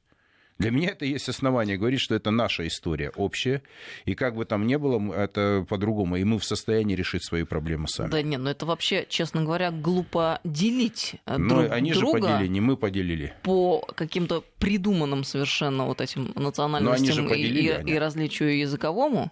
[0.58, 3.62] Для меня это есть основание говорить, что это наша история общая.
[4.06, 6.16] И как бы там ни было, это по-другому.
[6.16, 8.10] И мы в состоянии решить свои проблемы сами.
[8.10, 12.24] Да нет, ну это вообще, честно говоря, глупо делить э, Но друг они друга же
[12.24, 13.34] поделили, не мы поделили.
[13.44, 17.92] По каким-то придуманным совершенно вот этим национальностям поделили, и, они.
[17.92, 19.30] и различию языковому.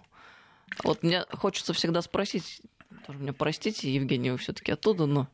[0.83, 2.61] Вот мне хочется всегда спросить,
[3.05, 5.27] тоже мне простите, Евгений, вы все-таки оттуда, но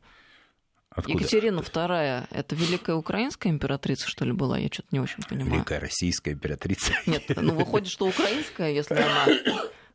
[0.94, 1.18] Откуда?
[1.18, 4.58] Екатерина II это великая украинская императрица, что ли, была?
[4.58, 5.54] Я что-то не очень понимаю.
[5.54, 6.92] Великая российская императрица.
[7.06, 9.26] Нет, ну выходит, что украинская, если она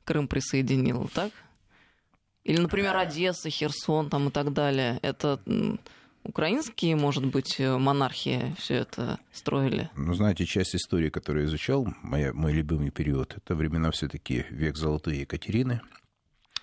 [0.04, 1.32] Крым присоединила, так?
[2.44, 5.00] Или, например, Одесса, Херсон там и так далее.
[5.02, 5.40] Это
[6.24, 9.90] украинские, может быть, монархии все это строили?
[9.96, 14.76] Ну, знаете, часть истории, которую я изучал, моя, мой любимый период, это времена все-таки век
[14.76, 15.82] золотой Екатерины,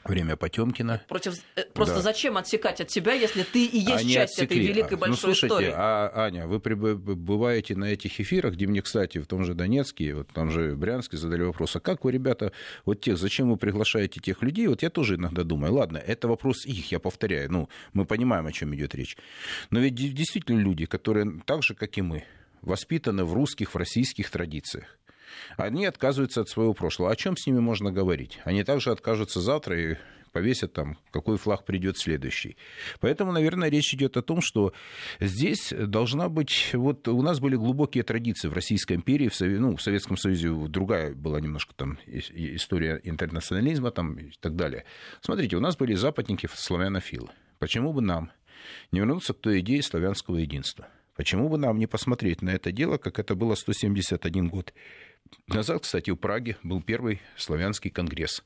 [0.09, 1.03] время Потемкина.
[1.09, 1.35] Против...
[1.57, 2.03] Э, просто да.
[2.03, 4.59] зачем отсекать от себя, если ты и есть Они часть отсекли.
[4.59, 5.73] этой великой большой ну, слушайте, истории?
[5.75, 10.29] А, Аня, вы бываете на этих эфирах, где мне, кстати, в том же Донецке, вот
[10.29, 12.53] там же Брянске задали вопрос, а как вы, ребята,
[12.85, 14.67] вот тех, зачем вы приглашаете тех людей?
[14.67, 18.53] Вот я тоже иногда думаю, ладно, это вопрос их, я повторяю, ну, мы понимаем, о
[18.53, 19.17] чем идет речь.
[19.71, 22.25] Но ведь действительно люди, которые так же, как и мы,
[22.63, 24.99] воспитаны в русских, в российских традициях
[25.57, 27.11] они отказываются от своего прошлого.
[27.11, 28.39] О чем с ними можно говорить?
[28.45, 29.97] Они также откажутся завтра и
[30.37, 32.59] повесят там, какой флаг придет следующий.
[33.01, 34.74] Поэтому, наверное, речь идет о том, что
[35.18, 36.72] здесь должна быть...
[36.74, 41.14] Вот у нас были глубокие традиции в Российской империи, в, ну, в Советском Союзе другая
[41.14, 44.84] была немножко там история интернационализма там, и так далее.
[45.22, 47.30] Смотрите, у нас были западники, славянофилы.
[47.59, 48.30] Почему бы нам
[48.93, 50.87] не вернуться к той идее славянского единства?
[51.16, 54.74] Почему бы нам не посмотреть на это дело, как это было 171 год
[55.47, 58.43] назад, кстати, в Праге был первый славянский конгресс,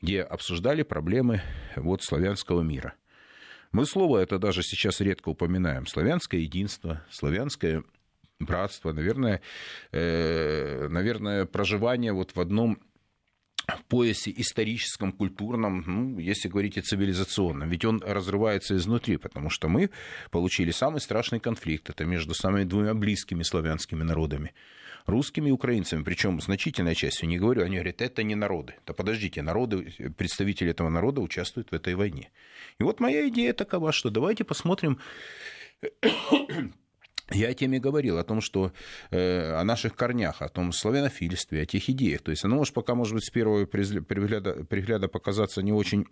[0.00, 1.42] где обсуждали проблемы
[1.76, 2.94] вот славянского мира.
[3.72, 5.86] Мы слово это даже сейчас редко упоминаем.
[5.86, 7.84] Славянское единство, славянское
[8.38, 9.40] братство, наверное,
[9.92, 12.78] э, наверное проживание вот в одном
[13.88, 17.68] поясе историческом, культурном, ну, если говорить о цивилизационном.
[17.68, 19.90] Ведь он разрывается изнутри, потому что мы
[20.30, 21.90] получили самый страшный конфликт.
[21.90, 24.52] Это между самыми двумя близкими славянскими народами
[25.06, 28.74] русскими и украинцами, причем значительная часть, я не говорю, они говорят, это не народы.
[28.86, 32.30] Да подождите, народы, представители этого народа участвуют в этой войне.
[32.78, 34.98] И вот моя идея такова, что давайте посмотрим
[37.34, 38.72] я о теме говорил, о том, что
[39.10, 42.22] э, о наших корнях, о том славянофильстве, о тех идеях.
[42.22, 46.06] То есть оно, может, пока, может быть, с первого пригляда, пригляда показаться не очень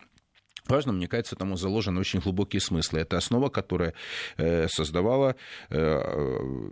[0.67, 3.01] важно, мне кажется, тому заложены очень глубокие смыслы.
[3.01, 3.95] Это основа, которая
[4.37, 5.37] э, создавала,
[5.69, 5.77] э,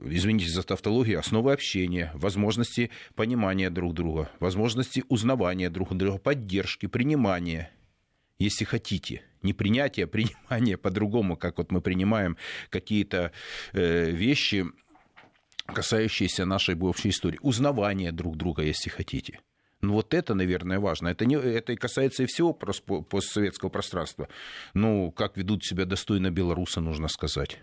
[0.07, 7.71] извините за тавтологию, основы общения, возможности понимания друг друга, возможности узнавания друг друга, поддержки, принимания,
[8.39, 9.23] если хотите.
[9.43, 12.37] Не принятие, а принимание по-другому, как вот мы принимаем
[12.71, 13.33] какие-то
[13.73, 14.67] э, вещи,
[15.67, 17.39] касающиеся нашей общей истории.
[17.43, 19.41] Узнавание друг друга, если хотите.
[19.81, 21.09] Ну, вот это, наверное, важно.
[21.09, 24.29] Это, не, это и касается и всего постсоветского пространства.
[24.75, 27.59] Ну, как ведут себя достойно белорусы, нужно сказать.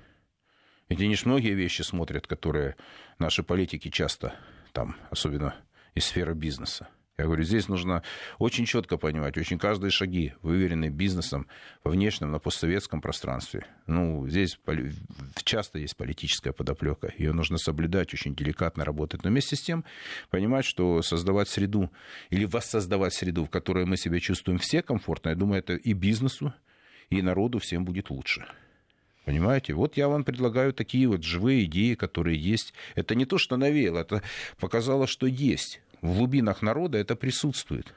[0.88, 2.76] Ведь они же многие вещи смотрят, которые
[3.20, 4.36] наши политики часто
[4.72, 5.56] там, особенно
[5.94, 6.88] из сферы бизнеса.
[7.18, 8.04] Я говорю, здесь нужно
[8.40, 11.48] очень четко понимать, очень каждые шаги, выверенные бизнесом
[11.84, 13.66] во внешнем, на постсоветском пространстве.
[13.88, 14.60] Ну, здесь
[15.44, 17.14] часто есть политическая подоплека.
[17.18, 19.24] Ее нужно соблюдать, очень деликатно работать.
[19.24, 19.86] Но вместе с тем
[20.30, 21.90] понимать, что создавать среду
[22.32, 26.54] или воссоздавать среду, в которой мы себя чувствуем все комфортно, я думаю, это и бизнесу,
[27.10, 28.46] и народу всем будет лучше.
[29.24, 29.74] Понимаете?
[29.74, 32.74] Вот я вам предлагаю такие вот живые идеи, которые есть.
[32.94, 34.22] Это не то, что навеяло, это
[34.60, 37.94] показало, что есть в глубинах народа это присутствует.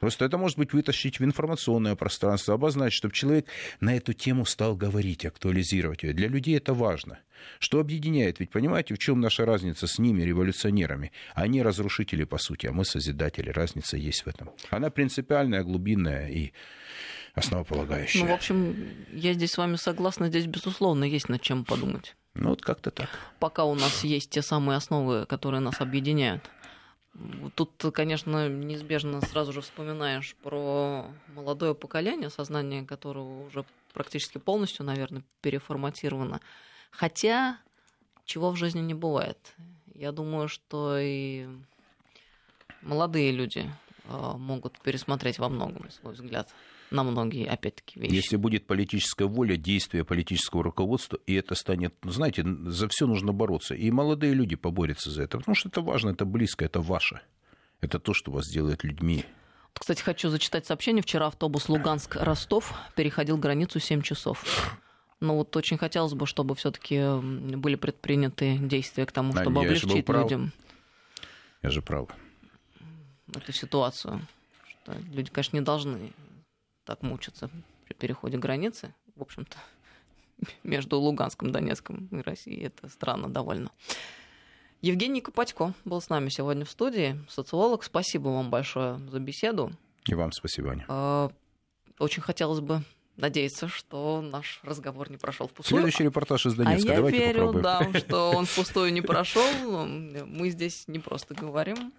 [0.00, 3.46] Просто это может быть вытащить в информационное пространство, обозначить, чтобы человек
[3.80, 6.12] на эту тему стал говорить, актуализировать ее.
[6.12, 7.18] Для людей это важно.
[7.60, 8.40] Что объединяет?
[8.40, 11.12] Ведь понимаете, в чем наша разница с ними, революционерами?
[11.34, 13.50] Они разрушители, по сути, а мы созидатели.
[13.50, 14.50] Разница есть в этом.
[14.70, 16.52] Она принципиальная, глубинная и
[17.34, 18.22] основополагающая.
[18.22, 20.28] Ну, в общем, я здесь с вами согласна.
[20.28, 22.16] Здесь, безусловно, есть над чем подумать.
[22.34, 23.08] Ну, вот как-то так.
[23.38, 26.48] Пока у нас есть те самые основы, которые нас объединяют.
[27.54, 35.24] Тут, конечно, неизбежно сразу же вспоминаешь про молодое поколение, сознание которого уже практически полностью, наверное,
[35.40, 36.40] переформатировано.
[36.90, 37.58] Хотя,
[38.24, 39.54] чего в жизни не бывает.
[39.94, 41.48] Я думаю, что и
[42.82, 43.68] молодые люди
[44.04, 46.48] а, могут пересмотреть во многом свой взгляд
[46.90, 48.14] на многие, опять-таки, вещи.
[48.14, 53.32] Если будет политическая воля, действие политического руководства, и это станет, ну, знаете, за все нужно
[53.32, 53.74] бороться.
[53.74, 57.20] И молодые люди поборются за это, потому что это важно, это близко, это ваше.
[57.80, 59.24] Это то, что вас делает людьми.
[59.72, 61.02] Кстати, хочу зачитать сообщение.
[61.02, 64.44] Вчера автобус Луганск-Ростов переходил границу 7 часов.
[65.20, 70.08] Ну вот очень хотелось бы, чтобы все-таки были предприняты действия к тому, чтобы а, облегчить
[70.08, 70.52] людям.
[71.62, 72.08] Я же прав.
[73.34, 74.20] Эту ситуацию.
[74.66, 76.12] Что люди, конечно, не должны
[76.88, 77.50] так мучиться
[77.84, 79.58] при переходе границы, в общем-то,
[80.62, 82.64] между Луганском, Донецком и Россией.
[82.64, 83.70] Это странно довольно.
[84.80, 87.84] Евгений Копатько был с нами сегодня в студии, социолог.
[87.84, 89.70] Спасибо вам большое за беседу.
[90.06, 90.86] И вам спасибо, Аня.
[90.88, 91.30] А,
[91.98, 92.82] очень хотелось бы
[93.16, 95.82] надеяться, что наш разговор не прошел впустую.
[95.82, 96.88] Следующий репортаж из Донецка.
[96.88, 97.92] А я Давайте верю, попробуем.
[97.92, 99.44] да, что он впустую не прошел.
[99.84, 101.92] Мы здесь не просто говорим.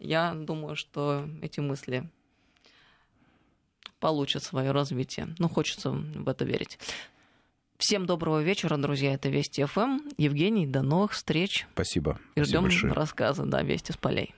[0.00, 2.10] Я думаю, что эти мысли
[4.04, 5.34] получат свое развитие.
[5.38, 6.78] Ну, хочется в это верить.
[7.78, 9.14] Всем доброго вечера, друзья.
[9.14, 10.00] Это Вести ФМ.
[10.18, 11.66] Евгений, до новых встреч.
[11.72, 12.20] Спасибо.
[12.34, 14.34] И ждем рассказа, да, Вести с полей.